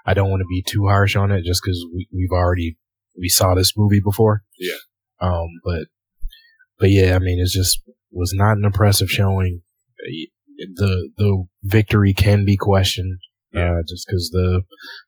I 0.05 0.15
don't 0.15 0.31
want 0.31 0.41
to 0.41 0.47
be 0.49 0.63
too 0.63 0.87
harsh 0.89 1.17
on 1.17 1.31
it 1.31 1.45
just 1.45 1.61
because 1.65 1.85
we, 1.95 2.09
we've 2.13 2.33
already 2.33 2.77
we 3.19 3.29
saw 3.29 3.55
this 3.55 3.75
movie 3.77 4.01
before. 4.03 4.43
Yeah. 4.59 4.77
Um, 5.21 5.49
but 5.65 5.85
but 6.79 6.91
yeah, 6.91 7.15
I 7.15 7.19
mean, 7.19 7.39
it's 7.41 7.55
just 7.55 7.81
was 8.11 8.33
not 8.35 8.57
an 8.57 8.65
impressive 8.65 9.09
showing. 9.09 9.63
The 10.59 11.11
the 11.17 11.45
victory 11.63 12.13
can 12.13 12.45
be 12.45 12.57
questioned, 12.57 13.19
yeah. 13.53 13.73
uh, 13.73 13.83
just 13.89 14.07
because 14.07 14.31
the 14.31 14.63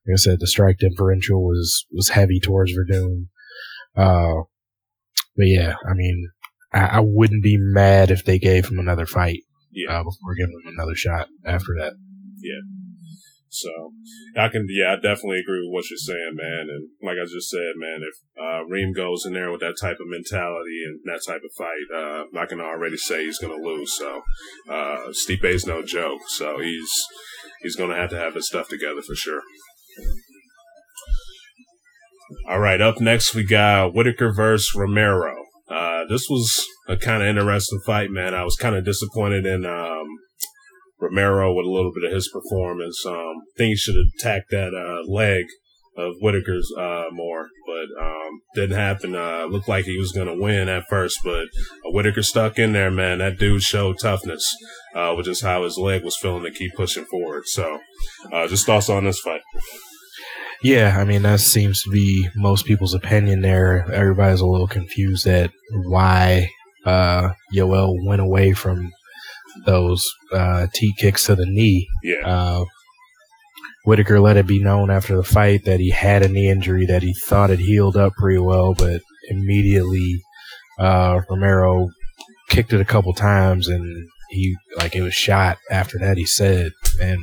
like 0.06 0.14
I 0.14 0.16
said, 0.16 0.40
the 0.40 0.46
strike 0.46 0.78
differential 0.78 1.44
was 1.44 1.86
was 1.90 2.10
heavy 2.10 2.40
towards 2.40 2.72
Werdum. 2.72 3.26
Uh, 3.96 4.44
but 5.36 5.46
yeah, 5.46 5.74
I 5.88 5.94
mean, 5.94 6.30
I, 6.72 6.80
I, 6.86 7.00
wouldn't 7.00 7.44
be 7.44 7.56
mad 7.58 8.10
if 8.10 8.24
they 8.24 8.40
gave 8.40 8.68
him 8.68 8.78
another 8.78 9.06
fight. 9.06 9.40
Yeah. 9.70 10.00
Uh, 10.00 10.04
before 10.04 10.34
giving 10.36 10.60
him 10.64 10.74
another 10.76 10.96
shot 10.96 11.28
after 11.44 11.74
that. 11.78 11.94
Yeah. 12.40 12.60
So 13.54 13.92
I 14.37 14.49
can, 14.49 14.66
yeah, 14.68 14.92
I 14.92 14.96
definitely 14.96 15.40
agree 15.40 15.62
with 15.62 15.73
what 15.73 15.90
you're 15.90 15.96
saying, 15.96 16.34
man. 16.34 16.66
And 16.68 16.88
like 17.02 17.16
I 17.23 17.25
just 17.25 17.49
said, 17.49 17.75
man, 17.76 18.00
if 18.02 18.16
uh, 18.34 18.64
Reem 18.66 18.92
goes 18.92 19.25
in 19.25 19.32
there 19.32 19.50
with 19.50 19.61
that 19.61 19.76
type 19.80 19.99
of 20.00 20.11
mentality 20.11 20.82
and 20.84 21.00
that 21.04 21.23
type 21.26 21.42
of 21.44 21.54
fight, 21.56 21.87
uh, 21.94 22.25
I 22.37 22.46
can 22.46 22.61
already 22.61 22.96
say 22.96 23.25
he's 23.25 23.38
going 23.38 23.56
to 23.56 23.64
lose. 23.64 23.96
So 23.96 24.23
uh, 24.68 25.12
Stipe's 25.12 25.66
no 25.66 25.82
joke. 25.82 26.23
So 26.28 26.58
he's 26.58 26.90
he's 27.62 27.76
going 27.76 27.90
to 27.90 27.96
have 27.96 28.11
to 28.11 28.18
have 28.18 28.34
his 28.34 28.49
stuff 28.49 28.68
together 28.68 29.02
for 29.02 29.14
sure. 29.14 29.42
All 32.49 32.58
right, 32.58 32.80
up 32.80 33.00
next 33.00 33.34
we 33.34 33.44
got 33.44 33.94
Whittaker 33.94 34.32
versus 34.32 34.75
Romero. 34.75 35.44
Uh, 35.68 36.04
this 36.08 36.28
was 36.28 36.66
a 36.88 36.96
kind 36.96 37.23
of 37.23 37.28
interesting 37.28 37.80
fight, 37.87 38.11
man. 38.11 38.34
I 38.34 38.44
was 38.44 38.56
kind 38.56 38.75
of 38.75 38.84
disappointed 38.84 39.46
in 39.46 39.64
um, 39.64 40.06
Romero 41.00 41.52
with 41.52 41.66
a 41.66 41.70
little 41.70 41.92
bit 41.92 42.08
of 42.08 42.14
his 42.14 42.30
performance. 42.32 43.04
Um, 43.06 43.34
think 43.56 43.70
he 43.70 43.76
should 43.76 43.96
have 43.96 44.06
attacked 44.18 44.50
that 44.50 44.74
uh, 44.74 45.10
leg 45.10 45.44
of 45.96 46.14
Whittaker's 46.20 46.72
uh, 46.76 47.04
more, 47.12 47.48
but 47.66 48.04
um, 48.04 48.40
didn't 48.54 48.76
happen. 48.76 49.14
Uh, 49.14 49.46
looked 49.48 49.68
like 49.68 49.84
he 49.84 49.98
was 49.98 50.12
going 50.12 50.26
to 50.26 50.42
win 50.42 50.68
at 50.68 50.88
first, 50.88 51.20
but 51.22 51.46
Whittaker 51.84 52.22
stuck 52.22 52.58
in 52.58 52.72
there, 52.72 52.90
man. 52.90 53.18
That 53.18 53.38
dude 53.38 53.62
showed 53.62 53.98
toughness, 54.00 54.54
uh, 54.94 55.14
which 55.14 55.28
is 55.28 55.42
how 55.42 55.62
his 55.64 55.78
leg 55.78 56.02
was 56.04 56.16
feeling 56.16 56.42
to 56.44 56.50
keep 56.50 56.74
pushing 56.74 57.04
forward. 57.04 57.44
So, 57.46 57.78
uh, 58.32 58.48
just 58.48 58.66
thoughts 58.66 58.88
on 58.88 59.04
this 59.04 59.20
fight. 59.20 59.42
Yeah, 60.62 60.96
I 60.98 61.04
mean 61.04 61.22
that 61.22 61.40
seems 61.40 61.82
to 61.82 61.90
be 61.90 62.28
most 62.34 62.64
people's 62.64 62.94
opinion. 62.94 63.42
There, 63.42 63.86
everybody's 63.92 64.40
a 64.40 64.46
little 64.46 64.66
confused 64.66 65.26
at 65.26 65.50
why 65.70 66.48
uh, 66.86 67.30
Yoel 67.54 67.94
went 68.06 68.22
away 68.22 68.52
from 68.52 68.90
those 69.64 70.08
uh, 70.32 70.66
T 70.73 70.94
kicks 70.99 71.26
to 71.26 71.34
the 71.34 71.46
knee. 71.46 71.88
Yeah. 72.02 72.26
Uh, 72.26 72.64
Whittaker 73.84 74.18
let 74.18 74.38
it 74.38 74.46
be 74.46 74.62
known 74.62 74.90
after 74.90 75.14
the 75.14 75.23
fight 75.23 75.64
that 75.66 75.78
he 75.78 75.90
had 75.90 76.23
a 76.23 76.28
knee 76.28 76.49
injury 76.49 76.87
that 76.87 77.02
he 77.02 77.12
thought 77.12 77.50
it 77.50 77.58
healed 77.58 77.96
up 77.96 78.14
pretty 78.14 78.38
well, 78.38 78.73
but 78.73 79.02
immediately 79.28 80.23
uh, 80.78 81.20
Romero 81.28 81.90
kicked 82.49 82.73
it 82.73 82.80
a 82.80 82.84
couple 82.84 83.12
times 83.12 83.68
and 83.68 84.08
he 84.30 84.56
like 84.76 84.94
it 84.94 85.02
was 85.02 85.14
shot 85.14 85.58
after 85.70 85.99
that 85.99 86.16
he 86.16 86.25
said 86.25 86.73
and 87.00 87.20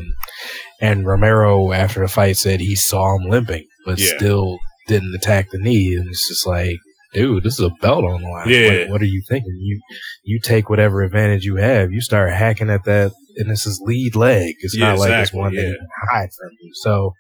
and 0.79 1.05
Romero 1.05 1.71
after 1.71 2.01
the 2.01 2.07
fight 2.07 2.37
said 2.37 2.59
he 2.59 2.75
saw 2.75 3.17
him 3.17 3.29
limping 3.29 3.65
but 3.85 3.99
yeah. 3.99 4.15
still 4.17 4.57
didn't 4.87 5.15
attack 5.15 5.49
the 5.51 5.57
knee 5.57 5.95
and 5.95 6.07
it's 6.09 6.27
just 6.27 6.47
like 6.47 6.77
dude, 7.13 7.43
this 7.43 7.59
is 7.59 7.65
a 7.65 7.69
belt 7.81 8.03
on 8.03 8.21
the 8.21 8.27
line. 8.27 8.49
Yeah. 8.49 8.89
what 8.89 9.01
are 9.01 9.05
you 9.05 9.21
thinking? 9.27 9.57
You 9.59 9.81
you 10.23 10.39
take 10.39 10.69
whatever 10.69 11.01
advantage 11.01 11.43
you 11.43 11.57
have. 11.57 11.91
You 11.91 12.01
start 12.01 12.31
hacking 12.31 12.69
at 12.69 12.83
that, 12.85 13.11
and 13.37 13.49
this 13.49 13.65
is 13.65 13.81
lead 13.83 14.15
leg. 14.15 14.55
It's 14.59 14.75
yeah, 14.75 14.89
not 14.89 14.99
like 14.99 15.09
exactly, 15.09 15.21
it's 15.21 15.33
one 15.33 15.53
yeah. 15.53 15.61
can 15.61 15.77
hide 16.11 16.29
from 16.37 16.49
you. 16.61 16.71
So, 16.75 17.13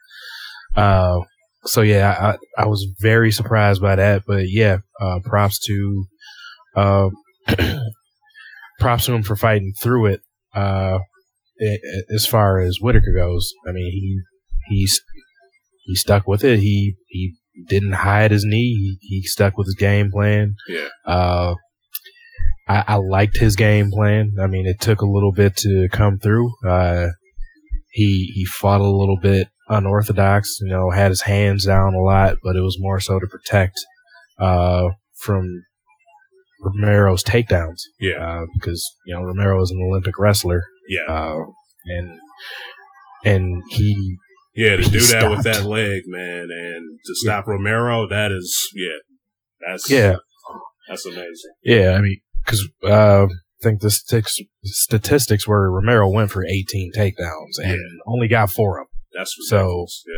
uh, 0.75 1.19
so 1.65 1.81
yeah, 1.81 2.35
I, 2.57 2.63
I 2.63 2.65
was 2.67 2.87
very 2.99 3.31
surprised 3.31 3.81
by 3.81 3.95
that. 3.95 4.23
But 4.25 4.49
yeah, 4.49 4.79
uh, 4.99 5.19
props 5.23 5.59
to, 5.67 6.05
uh, 6.75 7.09
props 8.79 9.05
to 9.05 9.13
him 9.13 9.23
for 9.23 9.35
fighting 9.35 9.73
through 9.79 10.07
it. 10.07 10.21
Uh, 10.53 10.99
as 12.13 12.25
far 12.25 12.59
as 12.59 12.79
Whittaker 12.81 13.13
goes, 13.15 13.53
I 13.67 13.71
mean, 13.71 13.91
he 13.91 14.19
he's 14.69 15.01
he 15.83 15.95
stuck 15.95 16.27
with 16.27 16.43
it. 16.43 16.59
He 16.59 16.95
he 17.07 17.35
didn't 17.67 17.93
hide 17.93 18.31
his 18.31 18.45
knee. 18.45 18.97
He, 19.01 19.17
he 19.17 19.21
stuck 19.23 19.57
with 19.57 19.67
his 19.67 19.75
game 19.75 20.11
plan. 20.11 20.55
Yeah. 20.67 20.87
Uh, 21.05 21.55
I, 22.67 22.83
I, 22.87 22.95
liked 22.95 23.37
his 23.37 23.55
game 23.55 23.91
plan. 23.91 24.35
I 24.41 24.47
mean, 24.47 24.65
it 24.65 24.79
took 24.79 25.01
a 25.01 25.09
little 25.09 25.31
bit 25.31 25.55
to 25.57 25.89
come 25.91 26.19
through. 26.19 26.51
Uh, 26.65 27.07
he 27.91 28.31
he 28.33 28.45
fought 28.45 28.81
a 28.81 28.85
little 28.85 29.17
bit 29.21 29.47
unorthodox. 29.67 30.59
You 30.61 30.69
know, 30.69 30.91
had 30.91 31.09
his 31.09 31.21
hands 31.21 31.65
down 31.65 31.93
a 31.93 31.99
lot, 32.01 32.37
but 32.43 32.55
it 32.55 32.61
was 32.61 32.77
more 32.79 32.99
so 32.99 33.19
to 33.19 33.27
protect 33.27 33.77
uh, 34.39 34.89
from 35.15 35.63
Romero's 36.61 37.23
takedowns. 37.23 37.81
Yeah. 37.99 38.23
Uh, 38.23 38.45
because 38.53 38.89
you 39.05 39.13
know 39.13 39.21
Romero 39.21 39.61
is 39.61 39.71
an 39.71 39.81
Olympic 39.89 40.17
wrestler. 40.17 40.63
Yeah. 40.87 41.13
Uh, 41.13 41.45
and 41.85 42.19
and 43.25 43.63
he 43.69 44.17
yeah, 44.55 44.75
to 44.75 44.83
do 44.83 44.99
that 44.99 45.07
stopped. 45.07 45.29
with 45.29 45.43
that 45.43 45.65
leg, 45.65 46.03
man, 46.07 46.47
and 46.51 46.99
to 47.05 47.15
stop 47.15 47.45
yeah. 47.47 47.53
Romero, 47.53 48.07
that 48.09 48.31
is, 48.31 48.69
yeah, 48.73 48.97
that's 49.65 49.89
yeah, 49.89 50.15
that's 50.89 51.05
amazing. 51.05 51.53
Yeah, 51.63 51.91
I 51.91 52.01
mean, 52.01 52.19
because 52.43 52.67
uh, 52.83 53.25
I 53.25 53.27
think 53.63 53.81
the 53.81 53.91
statistics, 53.91 54.39
statistics 54.63 55.47
were 55.47 55.71
Romero 55.71 56.09
went 56.09 56.31
for 56.31 56.45
18 56.45 56.91
takedowns 56.95 57.57
and 57.63 57.73
yeah. 57.73 58.01
only 58.07 58.27
got 58.27 58.49
four 58.49 58.79
of 58.79 58.87
them. 58.87 59.01
That's 59.13 59.35
ridiculous. 59.37 60.03
so 60.03 60.11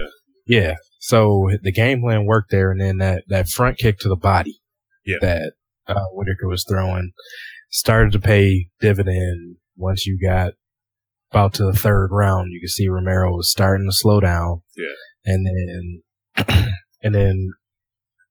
yeah, 0.47 0.59
yeah. 0.59 0.75
So 0.99 1.49
the 1.61 1.71
game 1.71 2.01
plan 2.01 2.25
worked 2.25 2.51
there, 2.51 2.71
and 2.71 2.81
then 2.81 2.97
that 2.97 3.23
that 3.27 3.49
front 3.49 3.77
kick 3.77 3.99
to 3.99 4.09
the 4.09 4.15
body, 4.15 4.61
yeah. 5.05 5.17
that 5.21 5.53
uh, 5.87 6.05
Whittaker 6.13 6.47
was 6.47 6.65
throwing, 6.67 7.11
started 7.69 8.13
to 8.13 8.19
pay 8.19 8.67
dividend 8.79 9.57
once 9.75 10.05
you 10.05 10.19
got 10.19 10.53
about 11.33 11.55
to 11.55 11.65
the 11.65 11.73
third 11.73 12.09
round, 12.11 12.51
you 12.51 12.59
can 12.59 12.69
see 12.69 12.87
Romero 12.87 13.35
was 13.35 13.49
starting 13.49 13.87
to 13.89 13.95
slow 13.95 14.19
down. 14.19 14.61
Yeah. 14.77 15.33
And 15.33 15.47
then, 15.47 16.67
and 17.01 17.15
then 17.15 17.49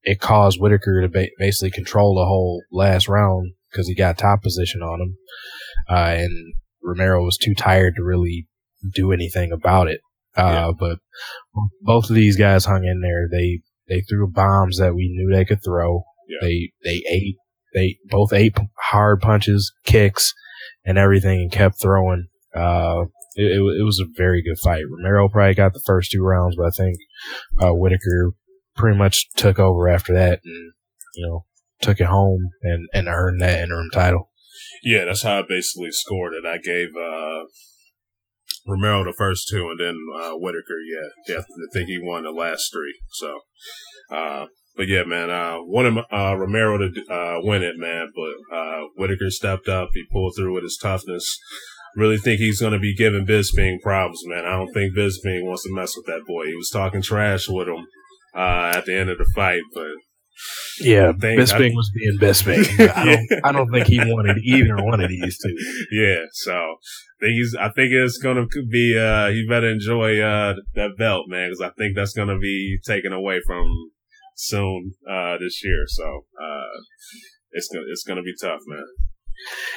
it 0.04 0.21
caused 0.21 0.61
Whittaker 0.61 1.02
to 1.02 1.09
ba- 1.09 1.28
basically 1.38 1.73
control 1.73 2.14
the 2.14 2.25
whole 2.25 2.62
last 2.71 3.09
round 3.09 3.54
because 3.71 3.88
he 3.88 3.94
got 3.94 4.18
top 4.18 4.42
position 4.42 4.82
on 4.82 5.00
him. 5.00 5.16
Uh, 5.90 6.14
and 6.18 6.54
Romero 6.82 7.25
was 7.25 7.37
too 7.37 7.54
tired 7.54 7.94
to 7.97 8.04
really 8.04 8.47
do 8.94 9.12
anything 9.12 9.50
about 9.50 9.88
it. 9.88 10.00
Uh, 10.37 10.71
yeah. 10.71 10.71
but 10.78 10.99
both 11.82 12.09
of 12.09 12.16
these 12.16 12.37
guys 12.37 12.64
hung 12.64 12.85
in 12.85 13.00
there. 13.00 13.28
They, 13.30 13.61
they 13.88 14.02
threw 14.02 14.30
bombs 14.30 14.78
that 14.78 14.94
we 14.94 15.12
knew 15.12 15.35
they 15.35 15.44
could 15.44 15.62
throw. 15.64 16.04
Yeah. 16.28 16.38
They, 16.40 16.73
they 16.85 17.02
ate, 17.11 17.37
they 17.75 17.99
both 18.04 18.32
ate 18.32 18.56
hard 18.78 19.21
punches, 19.21 19.73
kicks, 19.85 20.32
and 20.85 20.99
everything 20.99 21.40
and 21.40 21.52
kept 21.52 21.80
throwing. 21.82 22.28
Uh, 22.54 23.04
it, 23.35 23.44
it, 23.44 23.80
it, 23.80 23.85
was 23.85 24.00
a 24.00 24.12
very 24.16 24.42
good 24.42 24.59
fight. 24.59 24.85
Romero 24.90 25.28
probably 25.28 25.54
got 25.54 25.73
the 25.73 25.82
first 25.87 26.11
two 26.11 26.23
rounds, 26.23 26.56
but 26.56 26.66
I 26.66 26.71
think 26.71 26.99
uh, 27.61 27.73
Whittaker 27.73 28.32
pretty 28.76 28.99
much 28.99 29.30
took 29.37 29.59
over 29.59 29.88
after 29.88 30.12
that 30.14 30.40
and, 30.44 30.73
you 31.14 31.26
know, 31.26 31.44
took 31.80 32.00
it 32.00 32.06
home 32.06 32.50
and, 32.62 32.88
and 32.92 33.09
earned 33.09 33.40
that 33.40 33.61
interim 33.61 33.90
title. 33.90 34.30
Yeah, 34.82 35.04
that's 35.06 35.23
how 35.23 35.40
I 35.40 35.42
basically 35.49 35.92
scored 35.92 36.35
it. 36.35 36.47
I 36.47 36.59
gave 36.59 36.88
uh, 36.97 37.44
Romero 38.66 39.04
the 39.04 39.14
first 39.16 39.49
two, 39.49 39.68
and 39.71 39.80
then 39.80 39.99
uh, 40.14 40.32
Whittaker, 40.32 40.78
yeah, 40.90 41.35
yeah, 41.35 41.40
I 41.40 41.66
think 41.73 41.88
he 41.88 41.99
won 42.00 42.25
the 42.25 42.30
last 42.30 42.71
three. 42.73 42.99
So, 43.12 43.40
uh, 44.11 44.47
but 44.76 44.88
yeah, 44.88 45.04
man, 45.04 45.30
uh, 45.30 45.59
wanted 45.61 45.99
uh, 46.12 46.37
Romero 46.37 46.78
to 46.78 47.12
uh, 47.12 47.40
win 47.42 47.62
it, 47.62 47.76
man, 47.76 48.11
but 48.14 48.56
uh, 48.56 48.80
Whittaker 48.97 49.30
stepped 49.30 49.68
up. 49.68 49.90
He 49.94 50.04
pulled 50.11 50.35
through 50.37 50.54
with 50.54 50.64
his 50.64 50.78
toughness 50.80 51.38
really 51.97 52.19
think 52.19 52.41
he's 52.41 52.61
going 52.61 52.73
to 52.73 52.79
be 52.79 52.95
giving 52.95 53.27
Bisping 53.27 53.81
problems, 53.81 54.23
man. 54.27 54.45
I 54.45 54.57
don't 54.57 54.73
think 54.73 54.95
Bisping 54.95 55.45
wants 55.45 55.65
to 55.65 55.75
mess 55.75 55.97
with 55.97 56.07
that 56.07 56.25
boy. 56.27 56.47
He 56.47 56.55
was 56.55 56.71
talking 56.71 57.03
trash 57.03 57.49
with 57.49 57.69
him 57.69 57.87
uh, 58.35 58.73
at 58.77 58.87
the 58.87 58.95
end 58.95 59.11
of 59.11 59.19
the 59.19 59.31
fight, 59.35 59.63
but 59.75 59.89
yeah, 60.81 61.13
Bisping 61.13 61.73
I, 61.73 61.75
was 61.75 61.91
being 61.95 62.19
Bisping. 62.19 62.89
I 62.97 63.05
don't, 63.05 63.45
I 63.45 63.53
don't 63.53 63.71
think 63.71 63.87
he 63.87 63.99
wanted 63.99 64.39
either 64.39 64.77
one 64.77 65.01
of 65.01 65.09
these 65.09 65.39
two. 65.39 65.55
Yeah, 65.93 66.25
so 66.33 66.53
I 66.53 67.21
think 67.21 67.33
he's. 67.33 67.55
I 67.55 67.69
think 67.69 67.93
it's 67.93 68.19
gonna 68.19 68.47
be. 68.47 68.99
Uh, 68.99 69.29
you 69.29 69.47
better 69.49 69.71
enjoy 69.71 70.21
uh 70.21 70.55
that 70.75 70.97
belt, 70.99 71.27
man, 71.29 71.51
because 71.51 71.61
I 71.61 71.71
think 71.79 71.95
that's 71.95 72.15
gonna 72.15 72.39
be 72.39 72.79
taken 72.85 73.13
away 73.13 73.41
from 73.47 73.67
soon 74.35 74.95
uh 75.09 75.37
this 75.39 75.63
year. 75.63 75.85
So 75.87 76.25
uh, 76.43 76.81
it's 77.53 77.69
gonna 77.69 77.85
it's 77.91 78.05
gonna 78.05 78.23
be 78.23 78.35
tough, 78.41 78.61
man. 78.67 78.87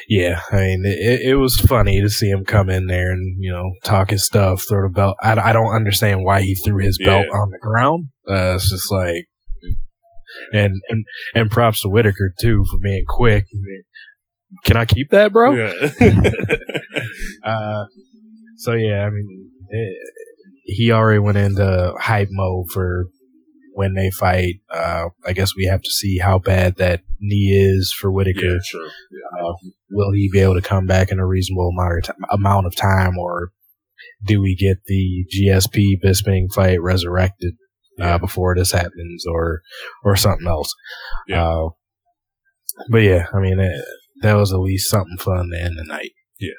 Yeah, 0.08 0.42
I 0.52 0.58
mean, 0.58 0.84
it, 0.86 1.22
it 1.22 1.36
was 1.36 1.56
funny 1.56 2.02
to 2.02 2.10
see 2.10 2.30
him 2.30 2.46
come 2.46 2.70
in 2.70 2.88
there 2.88 3.12
and, 3.12 3.38
you 3.40 3.52
know, 3.52 3.72
talk 3.84 4.12
his 4.12 4.26
stuff, 4.26 4.64
throw 4.68 4.88
the 4.88 4.94
belt. 4.94 5.18
I, 5.22 5.50
I 5.50 5.54
don't 5.54 5.74
understand 5.74 6.24
why 6.24 6.42
he 6.42 6.56
threw 6.56 6.84
his 6.84 6.98
yeah. 7.00 7.08
belt 7.08 7.28
on 7.34 7.50
the 7.52 7.60
ground. 7.60 8.10
Uh, 8.30 8.56
it's 8.56 8.70
just 8.70 8.92
like, 8.92 9.26
and, 10.54 10.82
and, 10.90 11.06
and 11.34 11.50
props 11.50 11.82
to 11.82 11.90
Whittaker 11.90 12.34
too 12.40 12.64
for 12.70 12.78
being 12.80 13.06
quick. 13.08 13.46
Can 14.64 14.78
I 14.78 14.86
keep 14.86 15.10
that, 15.12 15.34
bro? 15.34 15.54
Yeah. 15.54 15.74
uh, 17.44 17.86
so 18.58 18.74
yeah, 18.74 19.06
I 19.06 19.10
mean, 19.10 19.50
it, 19.70 19.98
he 20.66 20.92
already 20.92 21.20
went 21.20 21.38
into 21.38 21.94
hype 22.00 22.30
mode 22.32 22.68
for 22.72 23.06
when 23.74 23.94
they 23.94 24.10
fight. 24.10 24.56
Uh, 24.70 25.10
I 25.26 25.34
guess 25.34 25.56
we 25.56 25.66
have 25.66 25.82
to 25.82 25.90
see 25.90 26.18
how 26.18 26.40
bad 26.40 26.78
that 26.78 27.02
knee 27.20 27.52
is 27.54 27.94
for 27.94 28.12
Whittaker. 28.12 28.46
Yeah, 28.46 28.60
sure. 28.64 28.90
Uh, 29.50 29.70
will 29.92 30.12
he 30.12 30.30
be 30.32 30.40
able 30.40 30.56
to 30.56 30.62
come 30.62 30.86
back 30.86 31.12
in 31.12 31.20
a 31.20 31.26
reasonable 31.26 31.70
amount 31.70 32.10
of, 32.10 32.16
amount 32.32 32.66
of 32.68 32.76
time, 32.76 33.18
or 33.18 33.52
do 34.26 34.42
we 34.42 34.56
get 34.56 34.78
the 34.86 35.26
GSP 35.34 36.02
Bisping 36.04 36.52
fight 36.54 36.82
resurrected 36.82 37.56
uh, 38.02 38.18
before 38.18 38.56
this 38.56 38.72
happens, 38.72 39.26
or 39.28 39.62
or 40.04 40.16
something 40.16 40.48
else? 40.48 40.74
Yeah. 41.28 41.48
Uh, 41.48 41.70
but 42.90 43.00
yeah, 43.00 43.28
I 43.34 43.40
mean, 43.40 43.60
it, 43.60 43.86
that 44.22 44.34
was 44.34 44.52
at 44.54 44.60
least 44.60 44.90
something 44.90 45.18
fun 45.18 45.50
to 45.52 45.62
end 45.62 45.78
the 45.78 45.86
night. 45.86 46.12
Yeah. 46.40 46.50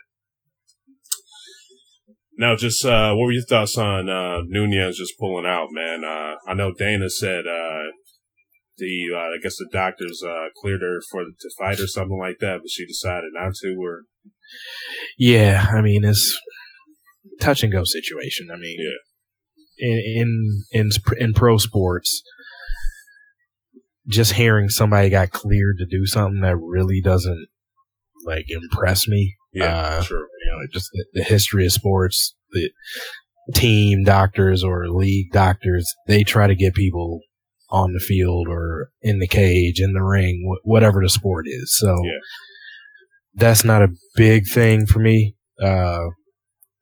Now, 2.38 2.56
just 2.56 2.84
uh, 2.84 3.14
what 3.14 3.26
were 3.26 3.32
your 3.32 3.44
thoughts 3.44 3.78
on 3.78 4.08
uh, 4.08 4.42
Nunes 4.46 4.98
just 4.98 5.18
pulling 5.18 5.46
out, 5.46 5.68
man? 5.70 6.04
Uh, 6.04 6.36
I 6.46 6.54
know 6.54 6.72
Dana 6.72 7.08
said 7.08 7.46
uh, 7.46 7.90
the 8.78 9.06
uh, 9.14 9.18
I 9.18 9.38
guess 9.42 9.56
the 9.56 9.68
doctors 9.72 10.22
uh, 10.26 10.48
cleared 10.60 10.82
her 10.82 10.98
for 11.10 11.22
to 11.24 11.50
fight 11.58 11.80
or 11.80 11.86
something 11.86 12.18
like 12.18 12.38
that, 12.40 12.58
but 12.62 12.70
she 12.70 12.86
decided 12.86 13.30
not 13.32 13.54
to. 13.62 13.76
Or 13.80 14.02
Yeah, 15.18 15.66
I 15.72 15.80
mean, 15.80 16.04
it's 16.04 16.38
touch 17.40 17.62
and 17.62 17.72
go 17.72 17.84
situation. 17.84 18.48
I 18.52 18.56
mean, 18.56 18.76
Yeah. 18.78 19.88
in 19.88 20.02
in 20.16 20.64
in 20.72 20.90
in 21.18 21.34
pro 21.34 21.58
sports, 21.58 22.22
just 24.08 24.32
hearing 24.34 24.68
somebody 24.68 25.10
got 25.10 25.30
cleared 25.32 25.78
to 25.78 25.86
do 25.86 26.06
something 26.06 26.40
that 26.42 26.56
really 26.56 27.00
doesn't 27.00 27.46
like 28.24 28.46
impress 28.48 29.06
me. 29.08 29.36
yeah, 29.52 29.64
Uh, 29.98 30.02
sure, 30.02 30.18
You 30.44 30.52
know, 30.52 30.66
just 30.72 30.90
the, 30.92 31.04
the 31.14 31.22
history 31.24 31.64
of 31.66 31.72
sports, 31.72 32.34
the 32.50 32.70
team 33.54 34.04
doctors 34.04 34.62
or 34.64 34.88
league 34.88 35.30
doctors, 35.32 35.92
they 36.08 36.24
try 36.24 36.46
to 36.46 36.54
get 36.54 36.74
people 36.74 37.20
on 37.70 37.92
the 37.92 38.00
field 38.00 38.46
or 38.48 38.90
in 39.02 39.18
the 39.18 39.26
cage, 39.28 39.80
in 39.80 39.92
the 39.92 40.02
ring, 40.02 40.46
wh- 40.48 40.66
whatever 40.66 41.02
the 41.02 41.08
sport 41.08 41.46
is. 41.48 41.76
So 41.76 41.88
Yeah. 42.04 42.18
that's 43.34 43.64
not 43.64 43.82
a 43.82 43.88
big 44.14 44.46
thing 44.48 44.86
for 44.86 44.98
me. 45.00 45.34
Uh, 45.62 46.06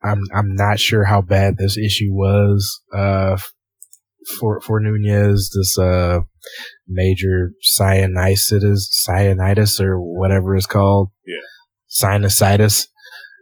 I'm 0.03 0.21
I'm 0.33 0.53
not 0.55 0.79
sure 0.79 1.05
how 1.05 1.21
bad 1.21 1.57
this 1.57 1.77
issue 1.77 2.11
was 2.13 2.81
uh, 2.95 3.37
for 4.39 4.61
for 4.61 4.79
Nunes. 4.79 5.49
This 5.55 5.77
uh, 5.79 6.19
major 6.87 7.51
sinusitis, 7.79 8.81
sinusitis 9.07 9.79
or 9.81 9.99
whatever 9.99 10.55
it's 10.55 10.67
called. 10.67 11.09
Yeah. 11.25 11.37
Sinusitis. 11.89 12.87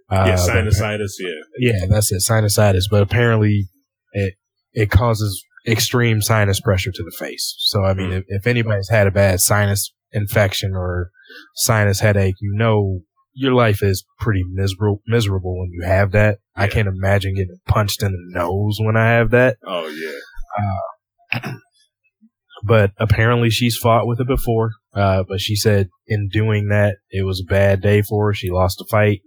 Uh, 0.10 0.26
yeah, 0.28 0.36
but- 0.36 0.50
sinusitis, 0.50 1.12
yeah, 1.20 1.30
yeah, 1.74 1.86
that's 1.90 2.12
it, 2.12 2.22
sinusitis. 2.22 2.84
But 2.90 3.02
apparently, 3.02 3.68
it 4.14 4.36
it 4.74 4.90
causes 4.92 5.44
extreme 5.68 6.22
sinus 6.22 6.60
pressure 6.60 6.92
to 6.94 7.04
the 7.04 7.16
face. 7.18 7.56
So 7.60 7.84
I 7.84 7.94
mean, 7.94 8.10
Mm. 8.12 8.18
if, 8.20 8.24
if 8.28 8.48
anybody's 8.48 8.90
had 8.90 9.08
a 9.08 9.12
bad 9.12 9.40
sinus 9.40 9.94
infection 10.12 10.74
or 10.76 11.10
sinus 11.56 12.00
headache, 12.00 12.36
you 12.42 12.54
know 12.56 13.02
your 13.36 13.54
life 13.54 13.82
is 13.82 14.06
pretty 14.20 14.44
miserable 14.52 15.02
miserable 15.08 15.58
when 15.60 15.70
you 15.72 15.84
have 15.88 16.12
that. 16.12 16.38
I 16.56 16.68
can't 16.68 16.88
imagine 16.88 17.34
getting 17.36 17.58
punched 17.68 18.04
in 18.04 18.12
the 18.12 18.40
nose 18.40 18.78
when 18.80 18.96
I 18.96 19.08
have 19.12 19.32
that. 19.32 19.58
oh 19.66 19.88
yeah, 19.88 21.42
But 22.66 22.92
apparently, 22.98 23.50
she's 23.50 23.76
fought 23.76 24.08
with 24.08 24.22
it 24.22 24.28
before. 24.28 24.72
Uh, 24.94 25.24
but 25.28 25.42
she 25.42 25.54
said 25.56 25.90
in 26.08 26.30
doing 26.32 26.70
that, 26.70 26.96
it 27.10 27.26
was 27.26 27.42
a 27.42 27.52
bad 27.52 27.82
day 27.82 28.02
for 28.02 28.28
her. 28.28 28.34
She 28.34 28.50
lost 28.52 28.80
a 28.80 28.86
fight. 28.90 29.20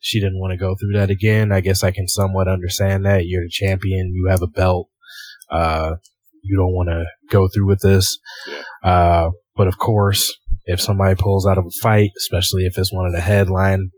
She 0.00 0.20
didn't 0.20 0.38
want 0.38 0.50
to 0.52 0.58
go 0.58 0.74
through 0.74 0.98
that 0.98 1.08
again. 1.08 1.50
I 1.50 1.60
guess 1.60 1.82
I 1.82 1.92
can 1.92 2.06
somewhat 2.08 2.46
understand 2.48 3.06
that. 3.06 3.24
You're 3.26 3.44
the 3.44 3.48
champion. 3.50 4.12
You 4.12 4.26
have 4.28 4.42
a 4.42 4.46
belt. 4.48 4.88
Uh, 5.54 5.96
you 6.42 6.56
don't 6.58 6.74
want 6.74 6.88
to 6.90 7.04
go 7.30 7.48
through 7.48 7.66
with 7.66 7.80
this. 7.80 8.18
Uh, 8.82 9.30
but 9.56 9.66
of 9.68 9.78
course, 9.78 10.30
if 10.66 10.80
somebody 10.80 11.14
pulls 11.14 11.46
out 11.46 11.58
of 11.58 11.64
a 11.66 11.70
fight, 11.82 12.10
especially 12.18 12.64
if 12.64 12.76
it's 12.76 12.92
one 12.92 13.06
of 13.06 13.12
the 13.12 13.20
headline, 13.20 13.90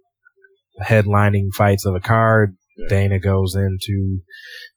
headlining 0.82 1.52
fights 1.54 1.86
of 1.86 1.94
a 1.94 2.00
card, 2.00 2.56
Dana 2.88 3.18
goes 3.18 3.54
into 3.56 4.20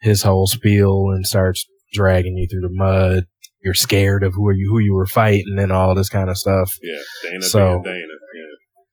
his 0.02 0.24
whole 0.24 0.48
spiel 0.48 1.08
and 1.14 1.26
starts 1.26 1.66
dragging 1.94 2.38
you 2.38 2.48
through 2.50 2.62
the 2.68 2.74
mud. 2.74 3.26
You're 3.62 3.74
scared 3.74 4.24
of 4.24 4.34
who 4.36 4.48
are 4.48 4.54
you, 4.54 4.70
who 4.72 4.80
you 4.80 4.94
were 4.94 5.06
fighting 5.08 5.58
and 5.60 5.72
all 5.72 5.94
this 5.96 6.08
kind 6.10 6.30
of 6.30 6.38
stuff. 6.38 6.72
yeah. 6.82 7.30
Dana, 7.30 7.42
So- 7.42 7.82
Dana, 7.84 7.96
Dana, 7.96 8.08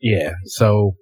yeah, 0.01 0.19
Yeah. 0.25 0.33
So 0.47 0.97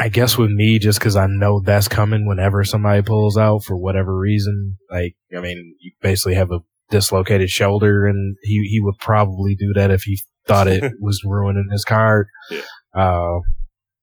I 0.00 0.08
guess 0.08 0.38
with 0.38 0.50
me, 0.50 0.78
just 0.78 0.98
because 0.98 1.16
I 1.16 1.26
know 1.26 1.60
that's 1.60 1.88
coming 1.88 2.26
whenever 2.26 2.62
somebody 2.62 3.02
pulls 3.02 3.36
out 3.36 3.64
for 3.64 3.76
whatever 3.76 4.16
reason, 4.16 4.76
like, 4.90 5.16
I 5.36 5.40
mean, 5.40 5.74
you 5.80 5.92
basically 6.00 6.34
have 6.34 6.52
a 6.52 6.60
dislocated 6.90 7.50
shoulder 7.50 8.06
and 8.06 8.36
he, 8.42 8.68
he 8.70 8.80
would 8.80 8.98
probably 9.00 9.56
do 9.56 9.72
that 9.74 9.90
if 9.90 10.02
he 10.02 10.20
thought 10.46 10.68
it 10.68 10.92
was 11.00 11.22
ruining 11.24 11.68
his 11.72 11.84
card. 11.84 12.28
Yeah. 12.50 12.60
Uh, 12.94 13.40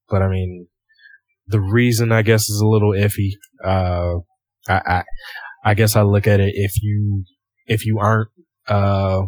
but 0.10 0.22
I 0.22 0.28
mean, 0.28 0.68
the 1.48 1.62
reason 1.62 2.12
I 2.12 2.24
guess 2.24 2.50
is 2.50 2.60
a 2.60 2.68
little 2.68 2.92
iffy. 2.92 3.32
Uh, 3.64 4.20
I, 4.68 4.82
I, 4.86 5.04
I 5.64 5.74
guess 5.76 5.96
I 5.96 6.02
look 6.02 6.28
at 6.28 6.42
it 6.42 6.54
if 6.56 6.82
you, 6.82 7.24
if 7.68 7.86
you 7.86 8.00
aren't, 8.00 8.30
uh, 8.68 9.22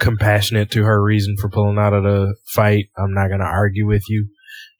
compassionate 0.00 0.70
to 0.72 0.82
her 0.82 1.02
reason 1.02 1.36
for 1.38 1.50
pulling 1.50 1.78
out 1.78 1.92
of 1.92 2.02
the 2.02 2.34
fight, 2.52 2.86
I'm 2.96 3.14
not 3.14 3.28
going 3.28 3.40
to 3.40 3.46
argue 3.46 3.86
with 3.86 4.02
you. 4.08 4.28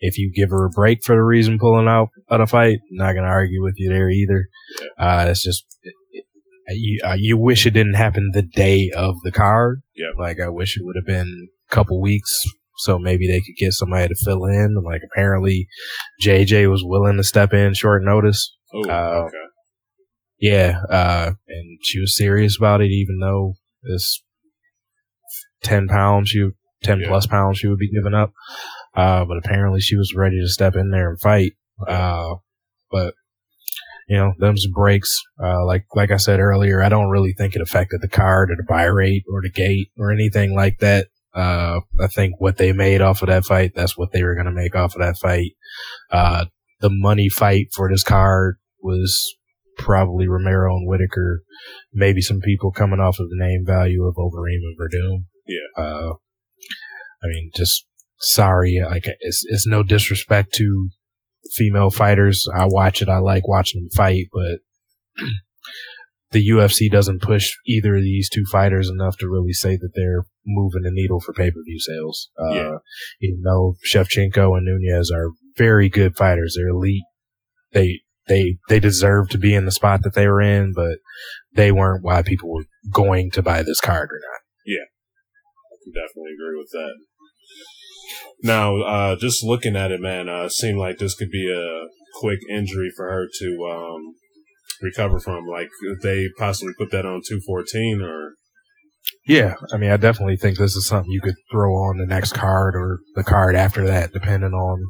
If 0.00 0.16
you 0.18 0.32
give 0.34 0.50
her 0.50 0.64
a 0.64 0.70
break 0.70 1.04
for 1.04 1.14
the 1.14 1.22
reason 1.22 1.58
pulling 1.58 1.86
out 1.88 2.08
of 2.28 2.38
the 2.40 2.46
fight, 2.46 2.78
not 2.90 3.12
going 3.12 3.24
to 3.24 3.30
argue 3.30 3.62
with 3.62 3.74
you 3.76 3.90
there 3.90 4.08
either. 4.10 4.48
Uh, 4.98 5.26
it's 5.28 5.42
just, 5.44 5.64
you, 6.68 7.00
uh, 7.04 7.16
you 7.18 7.36
wish 7.36 7.66
it 7.66 7.72
didn't 7.72 7.94
happen 7.94 8.30
the 8.32 8.42
day 8.42 8.90
of 8.96 9.16
the 9.24 9.32
card. 9.32 9.82
Yeah. 9.94 10.06
Like 10.18 10.38
I 10.40 10.48
wish 10.48 10.76
it 10.76 10.84
would 10.84 10.96
have 10.96 11.06
been 11.06 11.48
a 11.70 11.74
couple 11.74 12.00
weeks 12.00 12.32
so 12.78 12.98
maybe 12.98 13.26
they 13.26 13.40
could 13.40 13.56
get 13.58 13.74
somebody 13.74 14.08
to 14.08 14.14
fill 14.24 14.46
in. 14.46 14.74
Like 14.82 15.02
apparently 15.12 15.68
JJ 16.22 16.70
was 16.70 16.82
willing 16.82 17.18
to 17.18 17.24
step 17.24 17.52
in 17.52 17.74
short 17.74 18.02
notice. 18.02 18.56
Oh, 18.72 18.88
Uh, 18.88 19.24
okay. 19.26 19.36
Yeah, 20.38 20.80
uh, 20.88 21.32
and 21.48 21.78
she 21.82 22.00
was 22.00 22.16
serious 22.16 22.56
about 22.56 22.80
it, 22.80 22.86
even 22.90 23.18
though 23.20 23.52
it's 23.82 24.22
ten 25.62 25.86
pounds, 25.88 26.30
she 26.30 26.48
ten 26.82 27.00
Yeah. 27.00 27.08
plus 27.08 27.26
pounds 27.26 27.58
she 27.58 27.66
would 27.66 27.78
be 27.78 27.90
giving 27.90 28.14
up. 28.14 28.32
Uh, 28.94 29.24
but 29.24 29.38
apparently 29.38 29.80
she 29.80 29.96
was 29.96 30.14
ready 30.14 30.40
to 30.40 30.48
step 30.48 30.74
in 30.74 30.90
there 30.90 31.10
and 31.10 31.20
fight. 31.20 31.52
Uh, 31.86 32.34
but 32.90 33.14
you 34.08 34.16
know, 34.16 34.32
them's 34.38 34.66
breaks. 34.66 35.22
Uh, 35.42 35.64
like 35.64 35.84
like 35.94 36.10
I 36.10 36.16
said 36.16 36.40
earlier, 36.40 36.82
I 36.82 36.88
don't 36.88 37.10
really 37.10 37.32
think 37.32 37.54
it 37.54 37.62
affected 37.62 38.00
the 38.00 38.08
card 38.08 38.50
or 38.50 38.56
the 38.56 38.66
buy 38.68 38.84
rate 38.84 39.24
or 39.32 39.40
the 39.40 39.50
gate 39.50 39.90
or 39.96 40.10
anything 40.10 40.54
like 40.54 40.78
that. 40.80 41.06
Uh, 41.32 41.80
I 42.00 42.08
think 42.08 42.34
what 42.38 42.56
they 42.56 42.72
made 42.72 43.00
off 43.00 43.22
of 43.22 43.28
that 43.28 43.44
fight, 43.44 43.72
that's 43.74 43.96
what 43.96 44.10
they 44.10 44.24
were 44.24 44.34
going 44.34 44.46
to 44.46 44.52
make 44.52 44.74
off 44.74 44.96
of 44.96 45.00
that 45.00 45.16
fight. 45.16 45.52
Uh, 46.10 46.46
the 46.80 46.90
money 46.90 47.28
fight 47.28 47.68
for 47.72 47.88
this 47.88 48.02
card 48.02 48.56
was 48.82 49.36
probably 49.78 50.26
Romero 50.26 50.74
and 50.74 50.88
Whittaker. 50.88 51.42
Maybe 51.92 52.20
some 52.20 52.40
people 52.40 52.72
coming 52.72 52.98
off 52.98 53.20
of 53.20 53.28
the 53.28 53.36
name 53.36 53.64
value 53.64 54.04
of 54.06 54.16
Overeem 54.16 54.60
and 54.64 54.76
Werdum. 54.76 55.24
Yeah. 55.46 55.82
Uh, 55.82 56.12
I 57.22 57.28
mean, 57.28 57.50
just 57.54 57.86
sorry. 58.20 58.80
Like, 58.84 59.04
it's, 59.20 59.42
it's 59.48 59.66
no 59.66 59.82
disrespect 59.82 60.52
to 60.54 60.88
female 61.54 61.90
fighters. 61.90 62.46
I 62.54 62.66
watch 62.66 63.02
it. 63.02 63.08
I 63.08 63.18
like 63.18 63.46
watching 63.48 63.82
them 63.82 63.90
fight, 63.90 64.26
but 64.32 65.24
the 66.32 66.48
UFC 66.48 66.90
doesn't 66.90 67.22
push 67.22 67.50
either 67.66 67.96
of 67.96 68.02
these 68.02 68.28
two 68.30 68.44
fighters 68.50 68.88
enough 68.88 69.16
to 69.18 69.28
really 69.28 69.52
say 69.52 69.76
that 69.76 69.90
they're 69.94 70.24
moving 70.46 70.82
the 70.82 70.90
needle 70.92 71.20
for 71.20 71.32
pay 71.32 71.50
per 71.50 71.60
view 71.64 71.78
sales. 71.80 72.28
Uh, 72.40 72.54
Yeah. 72.54 72.76
even 73.20 73.42
though 73.44 73.74
Shevchenko 73.92 74.56
and 74.56 74.66
Nunes 74.66 75.10
are 75.10 75.30
very 75.56 75.88
good 75.88 76.16
fighters, 76.16 76.54
they're 76.56 76.68
elite. 76.68 77.02
They 77.72 78.00
they 78.28 78.58
they 78.68 78.78
deserve 78.80 79.28
to 79.30 79.38
be 79.38 79.54
in 79.54 79.64
the 79.64 79.72
spot 79.72 80.02
that 80.02 80.14
they 80.14 80.28
were 80.28 80.40
in, 80.40 80.72
but 80.74 80.98
they 81.54 81.72
weren't 81.72 82.04
why 82.04 82.22
people 82.22 82.52
were 82.52 82.64
going 82.92 83.30
to 83.32 83.42
buy 83.42 83.62
this 83.62 83.80
card 83.80 84.08
or 84.10 84.20
not. 84.20 84.40
Yeah, 84.64 84.84
I 84.84 85.76
can 85.82 85.92
definitely 85.92 86.32
agree 86.34 86.56
with 86.58 86.70
that. 86.72 86.94
Now, 88.42 88.80
uh, 88.82 89.16
just 89.16 89.44
looking 89.44 89.76
at 89.76 89.90
it, 89.90 90.00
man, 90.00 90.28
uh, 90.28 90.44
it 90.44 90.52
seemed 90.52 90.78
like 90.78 90.98
this 90.98 91.14
could 91.14 91.30
be 91.30 91.52
a 91.52 91.86
quick 92.20 92.40
injury 92.50 92.90
for 92.96 93.10
her 93.10 93.26
to 93.40 93.68
um, 93.70 94.14
recover 94.82 95.20
from. 95.20 95.46
Like, 95.46 95.68
they 96.02 96.28
possibly 96.38 96.72
put 96.78 96.90
that 96.90 97.06
on 97.06 97.22
214 97.26 98.00
or. 98.02 98.34
Yeah, 99.26 99.54
I 99.72 99.76
mean, 99.76 99.90
I 99.90 99.96
definitely 99.96 100.36
think 100.36 100.58
this 100.58 100.76
is 100.76 100.86
something 100.86 101.10
you 101.10 101.20
could 101.20 101.34
throw 101.50 101.72
on 101.72 101.98
the 101.98 102.06
next 102.06 102.32
card 102.32 102.74
or 102.76 103.00
the 103.14 103.24
card 103.24 103.56
after 103.56 103.86
that, 103.86 104.12
depending 104.12 104.52
on. 104.52 104.84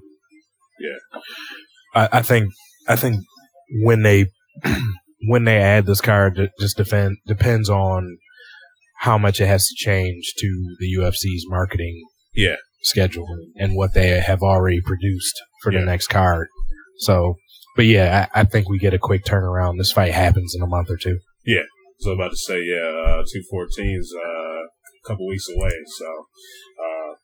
Yeah. 0.81 1.21
I, 1.95 2.19
I 2.19 2.23
think 2.23 2.53
I 2.89 2.97
think 2.97 3.23
when 3.83 4.03
they 4.03 4.27
when 5.29 5.45
they 5.45 5.59
add 5.59 5.87
this 5.87 6.01
card, 6.01 6.39
it 6.39 6.51
just 6.59 6.77
defend, 6.77 7.19
depends 7.27 7.69
on 7.71 8.19
how 9.01 9.17
much 9.17 9.41
it 9.41 9.47
has 9.47 9.67
to 9.67 9.75
change 9.77 10.35
to 10.39 10.77
the 10.79 10.97
UFC's 10.99 11.47
marketing 11.49 12.03
Yeah. 12.35 12.57
Schedule 12.83 13.27
and 13.57 13.75
what 13.77 13.95
they 13.95 14.21
have 14.21 14.43
already 14.43 14.81
produced 14.81 15.41
for 15.63 15.73
Yeah. 15.73 15.81
the 15.81 15.87
next 15.87 16.09
card. 16.09 16.49
So, 16.99 17.37
but 17.77 17.87
yeah, 17.87 18.29
I, 18.35 18.41
I 18.41 18.45
think 18.45 18.69
we 18.69 18.79
get 18.79 18.95
a 18.95 18.99
quick 18.99 19.25
turnaround. 19.25 19.79
This 19.79 19.93
fight 19.93 20.13
happens 20.13 20.55
in 20.57 20.63
a 20.63 20.67
month 20.67 20.91
or 20.91 20.97
two. 20.97 21.19
Yeah. 21.45 21.63
So 22.01 22.13
I'm 22.13 22.19
about 22.21 22.31
to 22.31 22.37
say, 22.37 22.63
yeah, 22.63 22.79
uh, 22.79 23.25
214 23.31 23.97
is 23.99 24.15
uh, 24.17 24.61
a 24.63 25.07
couple 25.07 25.27
weeks 25.27 25.49
away. 25.55 25.71
So 25.99 26.07
uh, 26.07 27.15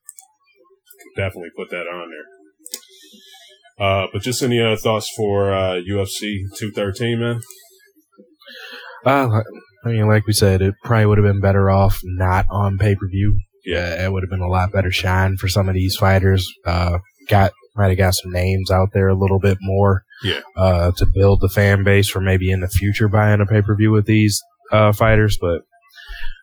definitely 1.17 1.51
put 1.57 1.71
that 1.71 1.87
on 1.87 2.11
there. 2.11 2.27
Uh, 3.79 4.07
but 4.13 4.23
just 4.23 4.43
any 4.43 4.61
other 4.61 4.77
thoughts 4.77 5.11
for 5.15 5.53
uh, 5.53 5.75
UFC 5.89 6.41
213, 6.57 7.21
man? 7.21 7.41
Uh, 9.05 9.41
I 9.85 9.89
mean, 9.89 10.09
like 10.09 10.27
we 10.27 10.33
said, 10.33 10.63
it 10.63 10.75
probably 10.83 11.07
would 11.07 11.19
have 11.19 11.27
been 11.27 11.41
better 11.41 11.71
off 11.71 12.01
not 12.03 12.47
on 12.51 12.79
pay 12.79 12.95
per 12.95 13.09
view. 13.09 13.39
Yeah, 13.67 14.05
it 14.05 14.13
would 14.13 14.23
have 14.23 14.31
been 14.31 14.41
a 14.41 14.49
lot 14.49 14.73
better 14.73 14.93
shine 14.93 15.37
for 15.37 15.49
some 15.49 15.69
of 15.69 15.75
these 15.75 15.97
fighters. 15.97 16.51
Uh, 16.65 16.99
got 17.29 17.53
might 17.75 17.89
have 17.89 17.99
got 17.99 18.15
some 18.15 18.33
names 18.33 18.71
out 18.71 18.91
there 18.95 19.09
a 19.09 19.19
little 19.19 19.41
bit 19.41 19.59
more. 19.61 20.05
Yeah. 20.23 20.41
Uh, 20.57 20.93
to 20.97 21.07
build 21.07 21.41
the 21.41 21.49
fan 21.49 21.85
base 21.85 22.09
for 22.09 22.21
maybe 22.21 22.51
in 22.51 22.61
the 22.61 22.69
future 22.69 23.09
buying 23.09 23.41
a 23.41 23.47
pay 23.47 23.61
per 23.61 23.77
view 23.77 23.91
with 23.91 24.07
these 24.07 24.41
uh, 24.73 24.93
fighters, 24.93 25.37
but 25.39 25.63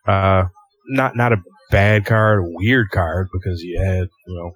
uh, 0.05 0.45
not 0.89 1.15
not 1.15 1.33
a 1.33 1.41
bad 1.71 2.05
card, 2.05 2.41
weird 2.43 2.89
card 2.91 3.29
because 3.33 3.61
you 3.61 3.79
had 3.81 4.07
you 4.27 4.35
know 4.35 4.51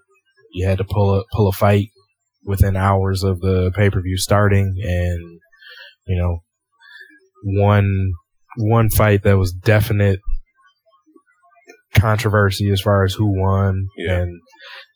you 0.54 0.68
had 0.68 0.78
to 0.78 0.84
pull 0.84 1.16
a 1.16 1.24
pull 1.34 1.48
a 1.48 1.54
fight 1.54 1.90
within 2.46 2.76
hours 2.76 3.24
of 3.24 3.40
the 3.40 3.72
pay 3.76 3.90
per 3.90 4.02
view 4.02 4.18
starting, 4.18 4.76
and 4.82 5.40
you 6.06 6.18
know 6.18 6.44
one 7.44 8.14
one 8.58 8.90
fight 8.90 9.24
that 9.24 9.38
was 9.38 9.52
definite 9.52 10.20
controversy 12.00 12.70
as 12.72 12.82
far 12.82 13.04
as 13.04 13.14
who 13.14 13.28
won, 13.42 13.88
Yeah. 13.98 14.20
and 14.22 14.42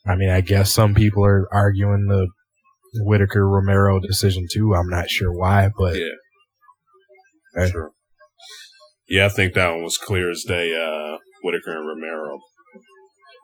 I 0.08 0.16
mean 0.16 0.30
I 0.30 0.42
guess 0.42 0.74
some 0.74 0.94
people 0.94 1.26
are 1.26 1.48
arguing 1.54 2.06
the 2.08 2.28
Whittaker 3.04 3.48
Romero 3.48 4.00
decision 4.00 4.46
too. 4.52 4.74
I'm 4.74 4.90
not 4.90 5.10
sure 5.10 5.32
why, 5.32 5.70
but 5.78 5.96
Yeah. 5.96 6.16
Okay. 7.58 7.72
Sure. 7.72 7.92
Yeah, 9.10 9.26
I 9.26 9.30
think 9.30 9.54
that 9.54 9.72
one 9.72 9.84
was 9.84 9.98
clear 9.98 10.30
as 10.32 10.44
day, 10.48 10.74
uh, 10.74 11.18
Whittaker 11.44 11.72
and 11.78 11.88
Romero. 11.88 12.40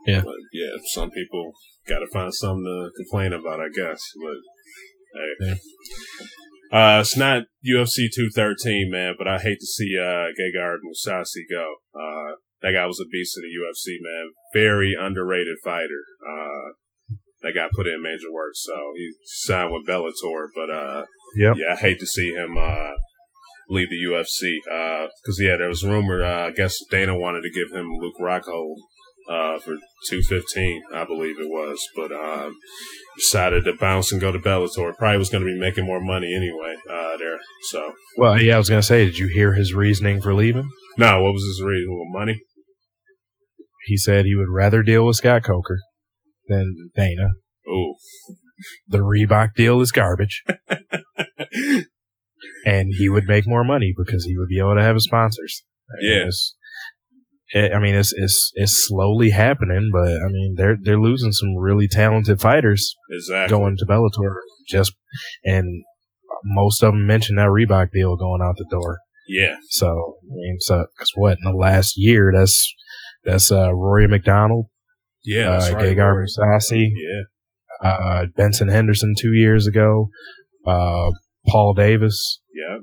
Yeah. 0.06 0.22
But 0.22 0.36
yeah, 0.54 0.70
some 0.94 1.12
people 1.12 1.52
got 1.88 2.00
to 2.00 2.08
find 2.14 2.34
something 2.34 2.64
to 2.64 2.92
complain 2.96 3.34
about, 3.34 3.60
I 3.60 3.68
guess. 3.76 4.02
But 4.22 5.46
hey. 5.50 5.60
Uh, 6.72 7.00
it's 7.02 7.16
not 7.18 7.44
UFC 7.66 8.08
213, 8.14 8.90
man, 8.92 9.16
but 9.18 9.28
I 9.28 9.40
hate 9.40 9.60
to 9.60 9.66
see, 9.66 9.98
uh, 9.98 10.28
Gegard 10.36 10.78
Mousasi 10.86 11.44
go. 11.50 11.76
Uh, 11.94 12.36
that 12.68 12.74
guy 12.78 12.86
was 12.86 13.00
a 13.00 13.08
beast 13.10 13.38
in 13.38 13.44
the 13.44 13.56
UFC, 13.56 13.96
man. 14.02 14.32
Very 14.54 14.96
underrated 15.00 15.58
fighter. 15.64 16.04
Uh, 16.28 16.74
that 17.44 17.54
guy 17.56 17.68
put 17.74 17.88
in 17.88 18.02
major 18.02 18.32
work, 18.34 18.52
so 18.56 18.74
he 18.98 19.12
signed 19.24 19.72
with 19.72 19.88
Bellator, 19.88 20.48
but, 20.56 20.70
uh, 20.70 21.06
Yep. 21.38 21.56
yeah, 21.58 21.74
I 21.74 21.76
hate 21.76 22.00
to 22.00 22.06
see 22.08 22.34
him, 22.34 22.58
uh, 22.58 22.92
leave 23.70 23.90
the 23.90 23.96
UFC. 24.04 24.58
Uh, 24.70 25.08
cause 25.26 25.40
yeah, 25.40 25.56
there 25.58 25.68
was 25.70 25.84
rumor, 25.86 26.24
uh, 26.24 26.48
I 26.48 26.52
guess 26.52 26.78
Dana 26.90 27.18
wanted 27.18 27.42
to 27.44 27.50
give 27.52 27.72
him 27.72 27.92
Luke 28.00 28.16
Rockhold, 28.20 28.76
uh, 29.30 29.60
for 29.60 29.76
215, 30.10 30.82
I 30.94 31.04
believe 31.06 31.40
it 31.40 31.48
was, 31.50 31.80
but, 31.96 32.12
um, 32.12 32.56
decided 33.18 33.66
to 33.66 33.74
bounce 33.74 34.12
and 34.12 34.20
go 34.22 34.32
to 34.32 34.40
Bellator. 34.40 34.96
Probably 34.98 35.18
was 35.18 35.30
going 35.30 35.44
to 35.44 35.52
be 35.54 35.60
making 35.60 35.86
more 35.86 36.02
money 36.02 36.34
anyway, 36.34 36.76
uh, 36.90 37.18
there. 37.18 37.38
So, 37.70 37.94
Well, 38.18 38.42
yeah, 38.42 38.56
I 38.56 38.58
was 38.58 38.70
gonna 38.70 38.82
say, 38.82 39.06
did 39.06 39.18
you 39.20 39.28
hear 39.28 39.54
his 39.54 39.74
reasoning 39.74 40.22
for 40.22 40.34
leaving? 40.34 40.70
no, 40.98 41.22
what 41.22 41.34
was 41.34 41.44
his 41.44 41.62
reason? 41.64 41.94
Well, 41.96 42.10
money? 42.20 42.42
He 43.88 43.98
said 43.98 44.26
he 44.26 44.36
would 44.36 44.50
rather 44.54 44.84
deal 44.84 45.06
with 45.06 45.16
Scott 45.18 45.44
Coker 45.44 45.80
than 46.48 46.92
Dana. 46.96 47.30
Ooh. 47.68 47.96
The 48.88 49.00
Reebok 49.00 49.54
deal 49.56 49.82
is 49.82 49.92
garbage, 49.92 50.44
and 52.66 52.90
he 52.98 53.10
would 53.10 53.26
make 53.28 53.48
more 53.48 53.64
money 53.64 53.94
because 53.98 54.26
he 54.26 54.38
would 54.38 54.48
be 54.50 54.60
able 54.60 54.76
to 54.76 54.82
have 54.82 54.96
his 54.96 55.06
sponsors. 55.06 55.64
Yeah. 56.02 56.18
It's- 56.22 56.54
it- 57.54 57.72
I 57.74 57.80
mean, 57.80 57.96
it's 57.96 58.12
it's 58.14 58.52
it's 58.56 58.88
slowly 58.88 59.30
happening, 59.30 59.90
but 59.94 60.10
I 60.10 60.28
mean, 60.30 60.56
they're 60.58 60.76
they're 60.82 61.00
losing 61.00 61.32
some 61.32 61.56
really 61.56 61.88
talented 61.88 62.42
fighters 62.42 62.94
exactly. 63.10 63.56
going 63.58 63.78
to 63.78 63.86
Bellator. 63.86 64.36
Just 64.68 64.94
and 65.46 65.84
most 66.44 66.84
of 66.84 66.92
them 66.92 67.08
mentioned 67.08 67.38
that 67.38 67.48
Reebok 67.48 67.92
deal 67.94 68.18
going 68.18 68.42
out 68.42 68.56
the 68.58 68.66
door. 68.70 68.98
Yeah. 69.30 69.56
So 69.70 69.88
I 69.88 70.34
mean, 70.34 70.58
so 70.60 70.88
because 70.98 71.12
what 71.16 71.38
in 71.42 71.50
the 71.50 71.58
last 71.58 71.94
year, 71.96 72.34
that's 72.36 72.74
that's 73.28 73.52
uh, 73.52 73.74
Rory 73.76 74.08
MacDonald, 74.08 74.66
Yeah. 75.24 75.50
uh, 75.52 75.60
That's 75.60 75.74
right. 75.74 75.96
Gegard 75.98 76.14
Rory. 76.16 76.26
Mousasi, 76.26 76.88
Yeah. 76.96 77.88
uh, 77.90 78.26
Benson 78.36 78.70
Henderson 78.70 79.14
two 79.20 79.34
years 79.34 79.68
ago, 79.68 80.10
uh, 80.66 81.12
Paul 81.48 81.74
Davis. 81.76 82.42
Yeah. 82.54 82.78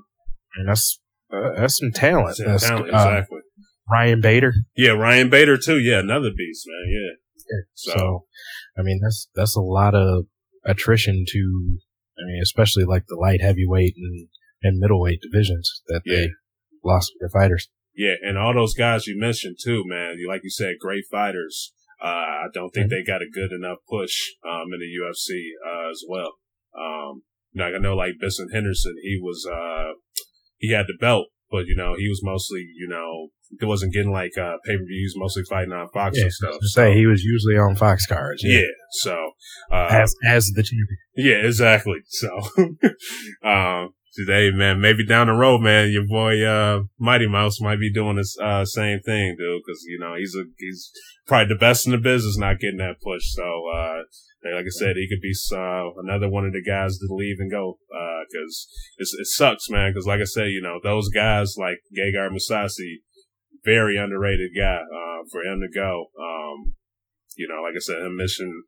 And 0.56 0.68
that's 0.68 1.00
uh, 1.32 1.50
that's 1.56 1.78
some 1.78 1.90
talent. 1.90 2.36
That's 2.38 2.62
That's, 2.62 2.64
talent, 2.68 2.94
uh, 2.94 2.96
exactly. 2.96 3.38
Ryan 3.90 4.20
Bader. 4.20 4.52
Yeah. 4.76 4.92
Ryan 4.92 5.30
Bader 5.30 5.56
too. 5.58 5.78
Yeah. 5.80 5.98
Another 5.98 6.30
beast, 6.36 6.66
man. 6.68 6.92
Yeah. 6.94 7.60
So, 7.74 7.92
So, 7.96 8.24
I 8.78 8.82
mean, 8.82 9.00
that's 9.02 9.28
that's 9.34 9.56
a 9.56 9.60
lot 9.60 9.94
of 9.94 10.26
attrition 10.64 11.24
to. 11.28 11.78
I 12.16 12.22
mean, 12.26 12.40
especially 12.42 12.84
like 12.84 13.04
the 13.08 13.18
light 13.20 13.40
heavyweight 13.42 13.94
and, 13.96 14.28
and 14.62 14.78
middleweight 14.78 15.18
divisions 15.20 15.82
that 15.88 16.02
Yeah. 16.06 16.14
they 16.16 16.28
lost 16.84 17.12
their 17.18 17.28
fighters. 17.28 17.68
Yeah. 17.94 18.14
And 18.22 18.38
all 18.38 18.54
those 18.54 18.74
guys 18.74 19.06
you 19.06 19.18
mentioned 19.18 19.56
too, 19.62 19.82
man. 19.86 20.16
You, 20.18 20.28
like 20.28 20.42
you 20.44 20.50
said, 20.50 20.74
great 20.80 21.04
fighters. 21.10 21.72
Uh, 22.02 22.06
I 22.08 22.46
don't 22.52 22.70
think 22.70 22.90
they 22.90 23.02
got 23.06 23.22
a 23.22 23.30
good 23.32 23.52
enough 23.52 23.78
push, 23.88 24.14
um, 24.46 24.66
in 24.72 24.80
the 24.80 24.90
UFC, 25.00 25.50
uh, 25.64 25.90
as 25.90 26.02
well. 26.08 26.32
Um, 26.78 27.22
like 27.54 27.72
I 27.74 27.78
know 27.78 27.94
like 27.94 28.14
Benson 28.20 28.48
Henderson, 28.52 28.94
he 29.02 29.18
was, 29.22 29.46
uh, 29.50 29.92
he 30.58 30.72
had 30.72 30.86
the 30.86 30.98
belt, 31.00 31.28
but 31.50 31.66
you 31.66 31.76
know, 31.76 31.94
he 31.96 32.08
was 32.08 32.20
mostly, 32.22 32.66
you 32.76 32.88
know, 32.88 33.28
it 33.60 33.64
wasn't 33.64 33.92
getting 33.92 34.10
like, 34.10 34.36
uh, 34.36 34.56
pay-per-views, 34.66 35.14
mostly 35.16 35.44
fighting 35.48 35.72
on 35.72 35.88
Fox 35.94 36.18
Yeah, 36.18 36.24
and 36.24 36.32
stuff. 36.32 36.56
Say 36.62 36.94
he 36.94 37.06
was 37.06 37.22
usually 37.22 37.56
on 37.56 37.76
Fox 37.76 38.06
cards. 38.06 38.42
Yeah. 38.44 38.60
So, 38.90 39.30
uh, 39.72 39.86
As 39.90 40.14
as 40.26 40.46
the 40.48 40.62
champion. 40.62 40.98
Yeah, 41.16 41.46
exactly. 41.46 42.00
So, 42.08 42.28
um, 43.48 43.90
today, 44.14 44.50
man, 44.52 44.80
maybe 44.80 45.04
down 45.04 45.26
the 45.26 45.32
road, 45.32 45.60
man, 45.60 45.90
your 45.90 46.06
boy, 46.06 46.44
uh, 46.44 46.82
Mighty 46.98 47.28
Mouse 47.28 47.60
might 47.60 47.80
be 47.80 47.92
doing 47.92 48.16
this, 48.16 48.36
uh, 48.42 48.64
same 48.64 49.00
thing, 49.00 49.36
dude, 49.38 49.62
cause, 49.66 49.82
you 49.86 49.98
know, 49.98 50.14
he's 50.16 50.34
a, 50.34 50.44
he's 50.58 50.90
probably 51.26 51.52
the 51.52 51.58
best 51.58 51.86
in 51.86 51.92
the 51.92 51.98
business 51.98 52.38
not 52.38 52.60
getting 52.60 52.78
that 52.78 53.00
push. 53.02 53.22
So, 53.32 53.42
uh, 53.42 54.02
like 54.54 54.66
I 54.66 54.70
said, 54.70 54.96
he 54.96 55.08
could 55.08 55.22
be, 55.22 55.34
uh, 55.52 55.90
another 56.02 56.30
one 56.30 56.44
of 56.44 56.52
the 56.52 56.62
guys 56.62 56.98
to 56.98 57.06
leave 57.10 57.36
and 57.38 57.50
go, 57.50 57.78
uh, 57.92 58.22
cause 58.32 58.68
it's, 58.98 59.14
it 59.18 59.26
sucks, 59.26 59.68
man, 59.70 59.92
cause 59.92 60.06
like 60.06 60.20
I 60.20 60.24
said, 60.24 60.48
you 60.48 60.62
know, 60.62 60.78
those 60.82 61.08
guys 61.08 61.56
like 61.58 61.78
Gegard 61.96 62.30
Mousasi, 62.30 63.02
very 63.64 63.96
underrated 63.96 64.50
guy, 64.56 64.80
uh, 64.82 65.24
for 65.32 65.42
him 65.42 65.60
to 65.60 65.68
go. 65.74 66.06
Um, 66.20 66.74
you 67.36 67.48
know, 67.48 67.62
like 67.62 67.74
I 67.74 67.80
said, 67.80 67.98
him 67.98 68.16
missing, 68.16 68.62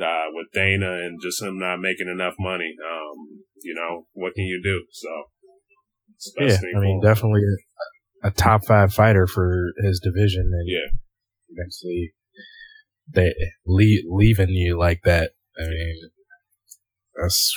uh, 0.00 0.24
with 0.32 0.46
Dana 0.52 0.92
and 1.04 1.18
just 1.22 1.42
him 1.42 1.58
not 1.58 1.80
making 1.80 2.08
enough 2.08 2.34
money. 2.38 2.74
Um, 2.84 3.42
you 3.62 3.74
know, 3.74 4.06
what 4.12 4.34
can 4.34 4.44
you 4.44 4.60
do? 4.62 4.84
So, 4.92 5.08
Yeah, 6.40 6.56
I 6.76 6.80
mean, 6.80 7.00
for 7.00 7.06
definitely 7.08 7.42
a, 8.22 8.28
a 8.28 8.30
top 8.30 8.64
five 8.66 8.92
fighter 8.92 9.26
for 9.26 9.72
his 9.82 10.00
division, 10.00 10.50
and 10.52 10.68
Yeah. 10.68 10.88
eventually 11.50 12.12
they 13.12 13.34
leave, 13.66 14.04
leaving 14.08 14.50
you 14.50 14.78
like 14.78 15.00
that. 15.04 15.32
I 15.58 15.62
mean, 15.68 16.10
that's 17.20 17.52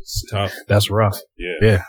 It's 0.00 0.24
tough. 0.30 0.52
that's 0.68 0.90
rough. 0.90 1.18
Yeah. 1.38 1.54
Yeah. 1.62 1.82